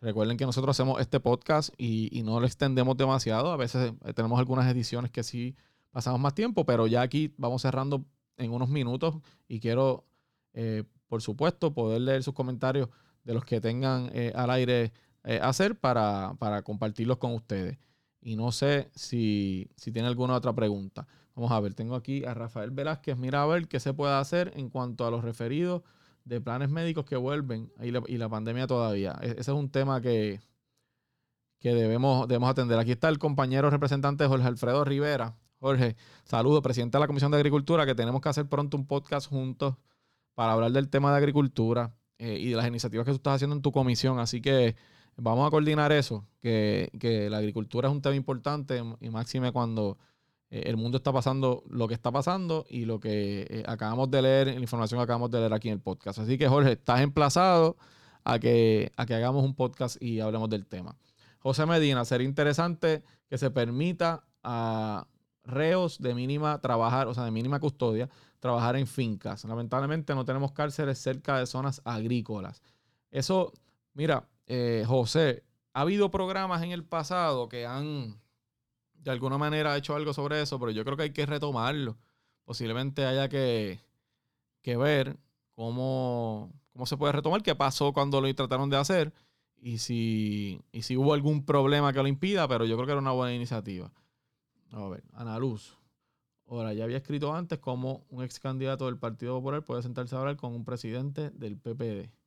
Recuerden 0.00 0.36
que 0.36 0.46
nosotros 0.46 0.76
hacemos 0.76 1.00
este 1.00 1.18
podcast 1.18 1.74
y, 1.76 2.22
no 2.22 2.38
lo 2.38 2.46
extendemos 2.46 2.96
demasiado. 2.96 3.50
A 3.50 3.56
veces 3.56 3.92
eh, 4.04 4.12
tenemos 4.12 4.38
algunas 4.38 4.70
ediciones 4.70 5.10
que 5.10 5.24
sí 5.24 5.56
pasamos 5.90 6.20
más 6.20 6.34
tiempo, 6.34 6.64
pero 6.64 6.86
ya 6.86 7.02
aquí 7.02 7.34
vamos 7.36 7.62
cerrando 7.62 8.04
en 8.36 8.52
unos 8.52 8.68
minutos 8.68 9.16
y 9.48 9.58
quiero, 9.58 10.04
eh, 10.52 10.84
por 11.08 11.20
supuesto, 11.20 11.74
poder 11.74 12.02
leer 12.02 12.22
sus 12.22 12.34
comentarios 12.34 12.90
de 13.24 13.34
los 13.34 13.44
que 13.44 13.60
tengan 13.60 14.12
al 14.36 14.50
aire 14.50 14.92
eh, 15.24 15.40
hacer 15.42 15.78
para, 15.78 16.36
compartirlos 16.64 17.18
con 17.18 17.34
ustedes. 17.34 17.78
Y 18.20 18.36
no 18.36 18.52
sé 18.52 18.90
si, 18.94 19.70
si 19.76 19.92
tiene 19.92 20.08
alguna 20.08 20.34
otra 20.34 20.52
pregunta. 20.52 21.06
Vamos 21.34 21.52
a 21.52 21.60
ver, 21.60 21.74
tengo 21.74 21.94
aquí 21.94 22.24
a 22.24 22.34
Rafael 22.34 22.70
Velázquez. 22.70 23.16
Mira 23.16 23.42
a 23.42 23.46
ver 23.46 23.68
qué 23.68 23.78
se 23.80 23.94
puede 23.94 24.14
hacer 24.14 24.52
en 24.56 24.70
cuanto 24.70 25.06
a 25.06 25.10
los 25.10 25.22
referidos 25.22 25.82
de 26.24 26.40
planes 26.40 26.68
médicos 26.68 27.04
que 27.04 27.16
vuelven 27.16 27.72
y 27.80 27.90
la, 27.90 28.02
y 28.06 28.18
la 28.18 28.28
pandemia 28.28 28.66
todavía. 28.66 29.16
E, 29.22 29.30
ese 29.30 29.40
es 29.40 29.48
un 29.48 29.70
tema 29.70 30.00
que, 30.00 30.40
que 31.58 31.74
debemos, 31.74 32.28
debemos 32.28 32.50
atender. 32.50 32.78
Aquí 32.78 32.92
está 32.92 33.08
el 33.08 33.18
compañero 33.18 33.70
representante 33.70 34.26
Jorge 34.26 34.46
Alfredo 34.46 34.84
Rivera. 34.84 35.36
Jorge, 35.60 35.96
saludo, 36.24 36.62
presidente 36.62 36.98
de 36.98 37.00
la 37.00 37.06
Comisión 37.06 37.30
de 37.30 37.38
Agricultura, 37.38 37.84
que 37.84 37.94
tenemos 37.94 38.20
que 38.20 38.28
hacer 38.28 38.48
pronto 38.48 38.76
un 38.76 38.86
podcast 38.86 39.28
juntos 39.28 39.74
para 40.34 40.52
hablar 40.52 40.70
del 40.70 40.88
tema 40.88 41.10
de 41.10 41.18
agricultura 41.18 41.94
eh, 42.18 42.38
y 42.38 42.50
de 42.50 42.56
las 42.56 42.66
iniciativas 42.66 43.04
que 43.04 43.10
tú 43.10 43.16
estás 43.16 43.36
haciendo 43.36 43.56
en 43.56 43.62
tu 43.62 43.72
comisión. 43.72 44.20
Así 44.20 44.40
que 44.40 44.76
Vamos 45.20 45.48
a 45.48 45.50
coordinar 45.50 45.90
eso, 45.90 46.24
que, 46.40 47.28
la 47.28 47.38
agricultura 47.38 47.88
es 47.88 47.94
un 47.94 48.00
tema 48.00 48.14
importante 48.14 48.80
y 49.00 49.10
máxime 49.10 49.50
cuando 49.50 49.98
eh, 50.48 50.62
el 50.66 50.76
mundo 50.76 50.98
está 50.98 51.12
pasando 51.12 51.64
lo 51.68 51.88
que 51.88 51.94
está 51.94 52.12
pasando 52.12 52.64
y 52.70 52.84
lo 52.84 53.00
que 53.00 53.44
eh, 53.50 53.64
acabamos 53.66 54.08
de 54.12 54.22
leer, 54.22 54.46
la 54.46 54.60
información 54.60 54.98
que 55.00 55.02
acabamos 55.02 55.32
de 55.32 55.40
leer 55.40 55.52
aquí 55.52 55.68
en 55.68 55.74
el 55.74 55.80
podcast. 55.80 56.20
Así 56.20 56.38
que 56.38 56.46
Jorge, 56.46 56.72
estás 56.72 57.00
emplazado 57.00 57.76
a 58.22 58.38
que, 58.38 58.92
a 58.96 59.06
que 59.06 59.14
hagamos 59.14 59.44
un 59.44 59.56
podcast 59.56 60.00
y 60.00 60.20
hablemos 60.20 60.48
del 60.50 60.66
tema. 60.66 60.96
José 61.40 61.66
Medina, 61.66 62.04
sería 62.04 62.28
interesante 62.28 63.02
que 63.28 63.38
se 63.38 63.50
permita 63.50 64.24
a 64.44 65.08
reos 65.42 65.98
de 65.98 66.14
mínima 66.14 66.60
trabajar, 66.60 67.08
o 67.08 67.14
sea, 67.14 67.24
de 67.24 67.32
mínima 67.32 67.58
custodia, 67.58 68.08
trabajar 68.38 68.76
en 68.76 68.86
fincas. 68.86 69.44
Lamentablemente 69.44 70.14
no 70.14 70.24
tenemos 70.24 70.52
cárceles 70.52 70.98
cerca 70.98 71.40
de 71.40 71.46
zonas 71.46 71.82
agrícolas. 71.84 72.62
Eso, 73.10 73.52
mira, 73.94 74.28
eh, 74.48 74.84
José, 74.86 75.44
ha 75.74 75.82
habido 75.82 76.10
programas 76.10 76.62
en 76.62 76.72
el 76.72 76.82
pasado 76.82 77.50
que 77.50 77.66
han 77.66 78.18
de 78.94 79.10
alguna 79.10 79.36
manera 79.36 79.76
hecho 79.76 79.94
algo 79.94 80.14
sobre 80.14 80.40
eso, 80.40 80.58
pero 80.58 80.72
yo 80.72 80.84
creo 80.84 80.96
que 80.96 81.04
hay 81.04 81.12
que 81.12 81.26
retomarlo. 81.26 81.98
Posiblemente 82.44 83.04
haya 83.04 83.28
que, 83.28 83.80
ver 84.64 85.18
cómo, 85.54 86.50
cómo 86.72 86.86
se 86.86 86.96
puede 86.96 87.12
retomar, 87.12 87.42
qué 87.42 87.54
pasó 87.54 87.92
cuando 87.92 88.22
lo 88.22 88.34
trataron 88.34 88.70
de 88.70 88.78
hacer 88.78 89.12
y 89.56 89.78
si, 89.78 90.62
y 90.72 90.82
si 90.82 90.96
hubo 90.96 91.12
algún 91.12 91.44
problema 91.44 91.92
que 91.92 92.02
lo 92.02 92.08
impida, 92.08 92.48
pero 92.48 92.64
yo 92.64 92.76
creo 92.76 92.86
que 92.86 92.92
era 92.92 93.00
una 93.00 93.12
buena 93.12 93.34
iniciativa. 93.34 93.92
A 94.72 94.88
ver, 94.88 95.04
Ana 95.12 95.38
Luz. 95.38 95.78
Ahora, 96.46 96.72
ya 96.72 96.84
había 96.84 96.96
escrito 96.96 97.34
antes 97.34 97.58
cómo 97.58 98.06
un 98.08 98.24
ex 98.24 98.40
candidato 98.40 98.86
del 98.86 98.98
Partido 98.98 99.34
Popular 99.36 99.62
puede 99.62 99.82
sentarse 99.82 100.16
a 100.16 100.20
hablar 100.20 100.36
con 100.36 100.54
un 100.54 100.64
presidente 100.64 101.30
del 101.30 101.58
PPD 101.58 102.17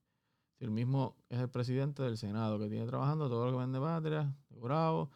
el 0.61 0.69
mismo 0.69 1.15
es 1.27 1.39
el 1.39 1.49
presidente 1.49 2.03
del 2.03 2.17
Senado 2.17 2.59
que 2.59 2.69
tiene 2.69 2.85
trabajando 2.85 3.27
todo 3.27 3.45
lo 3.45 3.51
que 3.51 3.57
vende 3.57 3.79
patria, 3.79 4.31
bravo. 4.49 5.09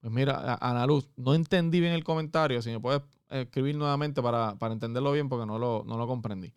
Pues 0.00 0.12
mira, 0.12 0.58
Ana 0.60 0.86
Luz, 0.86 1.08
no 1.16 1.34
entendí 1.34 1.80
bien 1.80 1.94
el 1.94 2.04
comentario. 2.04 2.60
Si 2.60 2.70
me 2.70 2.78
puedes 2.78 3.00
escribir 3.30 3.74
nuevamente 3.74 4.20
para, 4.20 4.54
entenderlo 4.60 5.12
bien, 5.12 5.30
porque 5.30 5.46
no 5.46 5.58
lo, 5.58 5.82
no 5.86 5.96
lo 5.96 6.06
comprendí. 6.06 6.52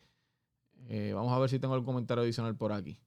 Eh, 0.89 1.13
vamos 1.15 1.31
a 1.31 1.39
ver 1.39 1.49
si 1.49 1.59
tengo 1.59 1.75
algún 1.75 1.85
comentario 1.85 2.23
adicional 2.23 2.55
por 2.57 2.73
aquí. 2.73 2.99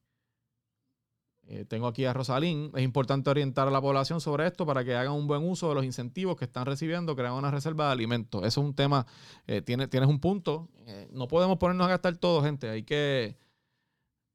Eh, 1.43 1.65
tengo 1.65 1.85
aquí 1.85 2.05
a 2.05 2.13
Rosalín. 2.13 2.71
Es 2.73 2.83
importante 2.83 3.29
orientar 3.29 3.67
a 3.67 3.71
la 3.71 3.81
población 3.81 4.21
sobre 4.21 4.47
esto 4.47 4.65
para 4.65 4.83
que 4.83 4.95
hagan 4.95 5.13
un 5.13 5.27
buen 5.27 5.43
uso 5.43 5.69
de 5.69 5.75
los 5.75 5.85
incentivos 5.85 6.37
que 6.37 6.45
están 6.45 6.65
recibiendo, 6.65 7.15
crean 7.15 7.33
una 7.33 7.51
reserva 7.51 7.85
de 7.87 7.91
alimentos. 7.91 8.41
Eso 8.45 8.61
es 8.61 8.65
un 8.65 8.73
tema, 8.73 9.05
eh, 9.45 9.61
tienes 9.61 10.07
un 10.07 10.19
punto. 10.19 10.69
no 11.11 11.27
podemos 11.27 11.57
ponernos 11.57 11.85
a 11.85 11.89
gastar 11.89 12.17
todo, 12.17 12.41
gente. 12.41 12.67
Hay 12.69 12.81
que 12.81 13.37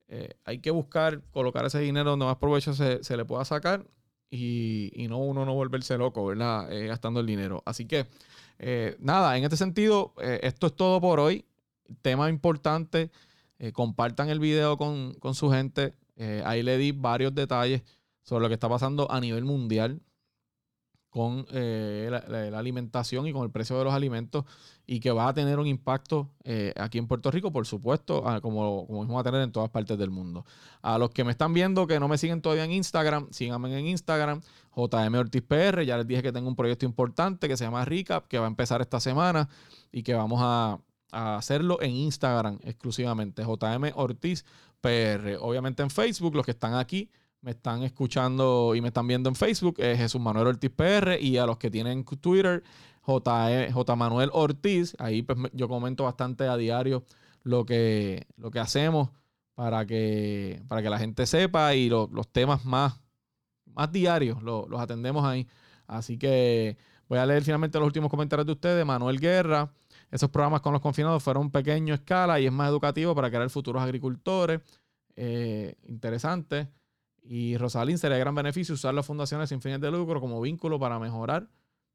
eh, 0.08 0.36
hay 0.44 0.58
que 0.58 0.70
buscar 0.70 1.22
colocar 1.30 1.64
ese 1.64 1.80
dinero 1.80 2.10
donde 2.10 2.26
más 2.26 2.36
provecho 2.36 2.74
se, 2.74 3.16
le 3.16 3.24
pueda 3.24 3.44
sacar 3.44 3.86
y, 4.30 5.06
no 5.08 5.18
uno 5.18 5.44
no 5.44 5.54
volverse 5.54 5.96
loco, 5.96 6.26
¿verdad? 6.26 6.72
Eh, 6.72 6.86
gastando 6.86 7.20
el 7.20 7.26
dinero. 7.26 7.62
Así 7.64 7.86
que, 7.86 8.06
eh, 8.58 8.96
nada, 8.98 9.36
en 9.36 9.44
este 9.44 9.56
sentido, 9.56 10.12
esto 10.18 10.66
es 10.66 10.76
todo 10.76 11.00
por 11.00 11.20
hoy. 11.20 11.44
Tema 12.02 12.28
importante, 12.30 13.10
compartan 13.72 14.30
el 14.30 14.40
video 14.40 14.76
con, 14.76 15.14
con 15.14 15.34
su 15.34 15.50
gente. 15.50 15.94
ahí 16.44 16.62
le 16.62 16.78
di 16.78 16.92
varios 16.92 17.34
detalles 17.34 17.82
sobre 18.22 18.42
lo 18.42 18.48
que 18.48 18.54
está 18.54 18.68
pasando 18.68 19.10
a 19.10 19.20
nivel 19.20 19.44
mundial 19.44 20.00
con 21.14 21.46
eh, 21.52 22.10
la, 22.10 22.58
alimentación 22.58 23.28
y 23.28 23.32
con 23.32 23.44
el 23.44 23.50
precio 23.52 23.78
de 23.78 23.84
los 23.84 23.94
alimentos 23.94 24.44
y 24.84 24.98
que 24.98 25.12
va 25.12 25.28
a 25.28 25.32
tener 25.32 25.60
un 25.60 25.68
impacto 25.68 26.28
eh, 26.42 26.74
aquí 26.76 26.98
en 26.98 27.06
Puerto 27.06 27.30
Rico, 27.30 27.52
por 27.52 27.68
supuesto, 27.68 28.24
como, 28.42 28.84
como 28.84 29.02
mismo 29.02 29.14
va 29.14 29.20
a 29.20 29.22
tener 29.22 29.40
en 29.42 29.52
todas 29.52 29.70
partes 29.70 29.96
del 29.96 30.10
mundo. 30.10 30.44
A 30.82 30.98
los 30.98 31.10
que 31.10 31.22
me 31.22 31.30
están 31.30 31.54
viendo 31.54 31.86
que 31.86 32.00
no 32.00 32.08
me 32.08 32.18
siguen 32.18 32.42
todavía 32.42 32.64
en 32.64 32.72
Instagram, 32.72 33.28
síganme 33.30 33.78
en 33.78 33.86
Instagram, 33.86 34.40
JM 34.74 35.14
Ortiz 35.14 35.42
PR, 35.42 35.84
ya 35.84 35.98
les 35.98 36.06
dije 36.08 36.20
que 36.20 36.32
tengo 36.32 36.48
un 36.48 36.56
proyecto 36.56 36.84
importante 36.84 37.46
que 37.46 37.56
se 37.56 37.62
llama 37.62 37.84
Recap, 37.84 38.26
que 38.26 38.40
va 38.40 38.46
a 38.46 38.48
empezar 38.48 38.80
esta 38.80 38.98
semana 38.98 39.48
y 39.92 40.02
que 40.02 40.14
vamos 40.14 40.40
a, 40.42 40.80
a 41.12 41.36
hacerlo 41.36 41.80
en 41.80 41.92
Instagram 41.92 42.58
exclusivamente, 42.64 43.44
JM 43.44 43.92
Ortiz 43.94 44.44
PR. 44.80 45.38
Obviamente 45.38 45.84
en 45.84 45.90
Facebook, 45.90 46.34
los 46.34 46.44
que 46.44 46.50
están 46.50 46.74
aquí 46.74 47.08
me 47.44 47.50
están 47.50 47.82
escuchando 47.82 48.74
y 48.74 48.80
me 48.80 48.88
están 48.88 49.06
viendo 49.06 49.28
en 49.28 49.34
Facebook, 49.34 49.74
es 49.78 49.98
Jesús 49.98 50.20
Manuel 50.20 50.46
Ortiz 50.46 50.70
PR 50.70 51.18
y 51.20 51.36
a 51.36 51.44
los 51.44 51.58
que 51.58 51.70
tienen 51.70 52.02
Twitter, 52.02 52.64
J, 53.02 53.66
e, 53.66 53.70
J 53.70 53.96
Manuel 53.96 54.30
Ortiz, 54.32 54.96
ahí 54.98 55.20
pues 55.20 55.38
yo 55.52 55.68
comento 55.68 56.04
bastante 56.04 56.44
a 56.48 56.56
diario 56.56 57.04
lo 57.42 57.66
que, 57.66 58.26
lo 58.38 58.50
que 58.50 58.60
hacemos 58.60 59.10
para 59.54 59.84
que, 59.84 60.62
para 60.68 60.80
que 60.82 60.88
la 60.88 60.98
gente 60.98 61.26
sepa 61.26 61.74
y 61.74 61.90
los 61.90 62.28
temas 62.32 62.64
más, 62.64 62.98
más 63.66 63.92
diarios 63.92 64.42
los 64.42 64.80
atendemos 64.80 65.22
ahí. 65.26 65.46
Así 65.86 66.16
que 66.16 66.78
voy 67.08 67.18
a 67.18 67.26
leer 67.26 67.44
finalmente 67.44 67.78
los 67.78 67.86
últimos 67.86 68.10
comentarios 68.10 68.46
de 68.46 68.52
ustedes. 68.52 68.86
Manuel 68.86 69.20
Guerra, 69.20 69.70
esos 70.10 70.30
programas 70.30 70.62
con 70.62 70.72
los 70.72 70.80
confinados 70.80 71.22
fueron 71.22 71.50
pequeño 71.50 71.92
escala 71.92 72.40
y 72.40 72.46
es 72.46 72.52
más 72.52 72.70
educativo 72.70 73.14
para 73.14 73.28
crear 73.28 73.50
futuros 73.50 73.82
agricultores. 73.82 74.62
Eh, 75.14 75.76
interesante. 75.86 76.68
Y 77.24 77.56
Rosalín 77.56 77.98
sería 77.98 78.18
gran 78.18 78.34
beneficio 78.34 78.74
usar 78.74 78.94
las 78.94 79.06
fundaciones 79.06 79.48
sin 79.48 79.60
fines 79.60 79.80
de 79.80 79.90
lucro 79.90 80.20
como 80.20 80.40
vínculo 80.40 80.78
para 80.78 80.98
mejorar 80.98 81.48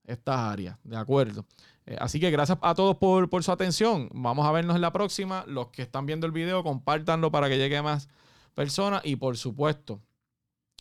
estas 0.05 0.37
áreas. 0.37 0.77
De 0.83 0.97
acuerdo. 0.97 1.45
Eh, 1.85 1.95
así 1.99 2.19
que 2.19 2.31
gracias 2.31 2.57
a 2.61 2.73
todos 2.73 2.97
por, 2.97 3.43
su 3.43 3.51
atención. 3.51 4.09
Vamos 4.13 4.45
a 4.45 4.51
vernos 4.51 4.75
en 4.75 4.81
la 4.81 4.91
próxima. 4.91 5.45
Los 5.47 5.67
que 5.67 5.83
están 5.83 6.05
viendo 6.05 6.25
el 6.25 6.31
video, 6.31 6.63
compártanlo 6.63 7.31
para 7.31 7.47
que 7.47 7.57
llegue 7.57 7.81
más 7.81 8.09
personas. 8.55 9.01
Y 9.05 9.17
por 9.17 9.37
supuesto, 9.37 10.01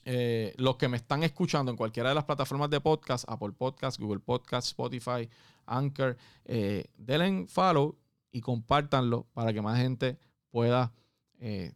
eh, 0.05 0.55
los 0.57 0.77
que 0.77 0.89
me 0.89 0.97
están 0.97 1.23
escuchando 1.23 1.71
en 1.71 1.77
cualquiera 1.77 2.09
de 2.09 2.15
las 2.15 2.25
plataformas 2.25 2.71
de 2.71 2.81
podcast, 2.81 3.27
Apple 3.29 3.53
Podcast, 3.53 4.01
Google 4.01 4.21
Podcast, 4.21 4.69
Spotify, 4.69 5.29
Anchor, 5.67 6.17
eh, 6.47 6.87
denle 6.97 7.47
follow 7.47 7.99
y 8.33 8.41
compártanlo 8.41 9.27
para 9.35 9.53
que 9.53 9.61
más 9.61 9.79
gente 9.79 10.19
pueda 10.51 10.93
eh, 11.41 11.75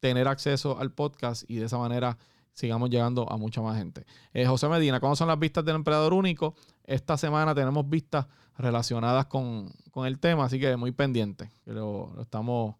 tener 0.00 0.26
acceso 0.28 0.78
al 0.78 0.92
podcast 0.92 1.44
y 1.48 1.56
de 1.56 1.66
esa 1.66 1.78
manera 1.78 2.18
sigamos 2.54 2.90
llegando 2.90 3.30
a 3.30 3.36
mucha 3.36 3.62
más 3.62 3.78
gente. 3.78 4.04
Eh, 4.32 4.46
José 4.46 4.68
Medina, 4.68 5.00
¿cómo 5.00 5.16
son 5.16 5.28
las 5.28 5.38
vistas 5.38 5.64
del 5.64 5.76
empleador 5.76 6.12
único? 6.12 6.54
Esta 6.84 7.16
semana 7.16 7.54
tenemos 7.54 7.88
vistas 7.88 8.26
relacionadas 8.58 9.26
con, 9.26 9.72
el 10.04 10.18
tema, 10.18 10.44
así 10.44 10.58
que 10.60 10.76
muy 10.76 10.92
pendiente. 10.92 11.50
Lo, 11.64 12.20
estamos, 12.20 12.76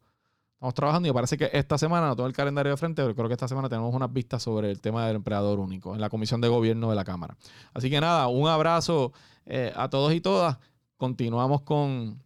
estamos 0.54 0.74
trabajando 0.74 1.08
y 1.08 1.12
parece 1.12 1.38
que 1.38 1.50
esta 1.52 1.78
semana, 1.78 2.08
no 2.08 2.16
tengo 2.16 2.26
el 2.26 2.34
calendario 2.34 2.72
de 2.72 2.76
frente, 2.76 3.02
pero 3.02 3.14
creo 3.14 3.28
que 3.28 3.34
esta 3.34 3.48
semana 3.48 3.68
tenemos 3.68 3.94
unas 3.94 4.12
vistas 4.12 4.42
sobre 4.42 4.70
el 4.70 4.80
tema 4.80 5.06
del 5.06 5.16
empleador 5.16 5.58
único 5.58 5.94
en 5.94 6.00
la 6.00 6.10
Comisión 6.10 6.40
de 6.40 6.48
Gobierno 6.48 6.90
de 6.90 6.96
la 6.96 7.04
Cámara. 7.04 7.36
Así 7.72 7.88
que 7.88 8.00
nada, 8.00 8.28
un 8.28 8.48
abrazo 8.48 9.12
eh, 9.46 9.72
a 9.74 9.88
todos 9.88 10.12
y 10.12 10.20
todas. 10.20 10.58
Continuamos 10.96 11.62
con, 11.62 12.22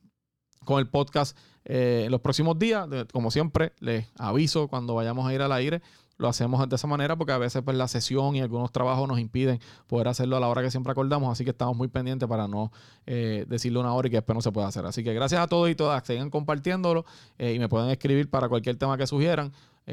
con 0.64 0.78
el 0.78 0.88
podcast 0.88 1.36
eh, 1.64 2.02
en 2.06 2.10
los 2.10 2.20
próximos 2.20 2.58
días. 2.58 2.88
Como 3.12 3.30
siempre, 3.30 3.72
les 3.80 4.06
aviso 4.18 4.68
cuando 4.68 4.94
vayamos 4.94 5.26
a 5.26 5.34
ir 5.34 5.42
al 5.42 5.52
aire. 5.52 5.82
Lo 6.16 6.28
hacemos 6.28 6.68
de 6.68 6.76
esa 6.76 6.86
manera 6.86 7.16
porque 7.16 7.32
a 7.32 7.38
veces 7.38 7.62
pues, 7.64 7.76
la 7.76 7.88
sesión 7.88 8.36
y 8.36 8.40
algunos 8.40 8.70
trabajos 8.70 9.08
nos 9.08 9.18
impiden 9.18 9.58
poder 9.88 10.06
hacerlo 10.06 10.36
a 10.36 10.40
la 10.40 10.48
hora 10.48 10.62
que 10.62 10.70
siempre 10.70 10.92
acordamos. 10.92 11.32
Así 11.32 11.44
que 11.44 11.50
estamos 11.50 11.76
muy 11.76 11.88
pendientes 11.88 12.28
para 12.28 12.46
no 12.46 12.70
eh, 13.06 13.44
decirle 13.48 13.80
una 13.80 13.92
hora 13.94 14.08
y 14.08 14.10
que 14.10 14.18
después 14.18 14.34
no 14.34 14.42
se 14.42 14.52
pueda 14.52 14.68
hacer. 14.68 14.86
Así 14.86 15.02
que 15.02 15.12
gracias 15.12 15.40
a 15.40 15.48
todos 15.48 15.68
y 15.70 15.74
todas. 15.74 16.04
Sigan 16.06 16.30
compartiéndolo 16.30 17.04
eh, 17.38 17.54
y 17.54 17.58
me 17.58 17.68
pueden 17.68 17.90
escribir 17.90 18.30
para 18.30 18.48
cualquier 18.48 18.76
tema 18.76 18.96
que 18.96 19.06
sugieran 19.06 19.52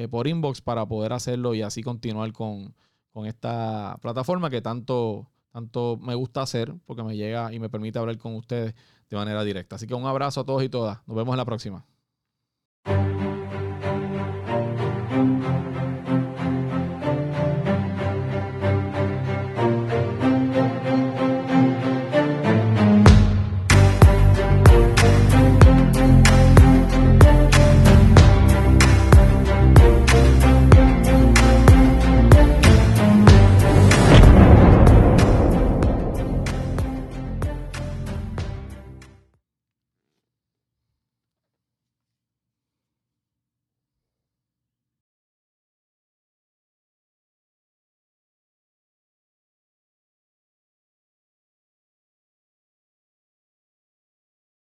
por 0.10 0.26
inbox 0.26 0.62
para 0.62 0.86
poder 0.86 1.12
hacerlo 1.12 1.54
y 1.54 1.64
así 1.64 1.84
continuar 1.84 2.32
con, 2.32 2.74
con 3.12 3.26
esta 3.26 3.98
plataforma 4.02 4.50
que 4.50 4.62
tanto 4.62 5.28
tanto 5.52 5.98
me 6.02 6.16
gusta 6.16 6.42
hacer 6.42 6.74
porque 6.86 7.04
me 7.04 7.16
llega 7.16 7.54
y 7.54 7.60
me 7.60 7.70
permite 7.70 8.00
hablar 8.00 8.18
con 8.18 8.36
ustedes 8.36 8.74
de 9.12 9.18
manera 9.18 9.44
directa. 9.44 9.76
Así 9.76 9.88
que 9.88 9.94
un 9.94 10.06
abrazo 10.06 10.42
a 10.42 10.46
todos 10.46 10.64
y 10.64 10.70
todas. 10.70 11.00
Nos 11.06 11.16
vemos 11.16 11.34
en 11.34 11.38
la 11.38 11.46
próxima. 11.46 11.86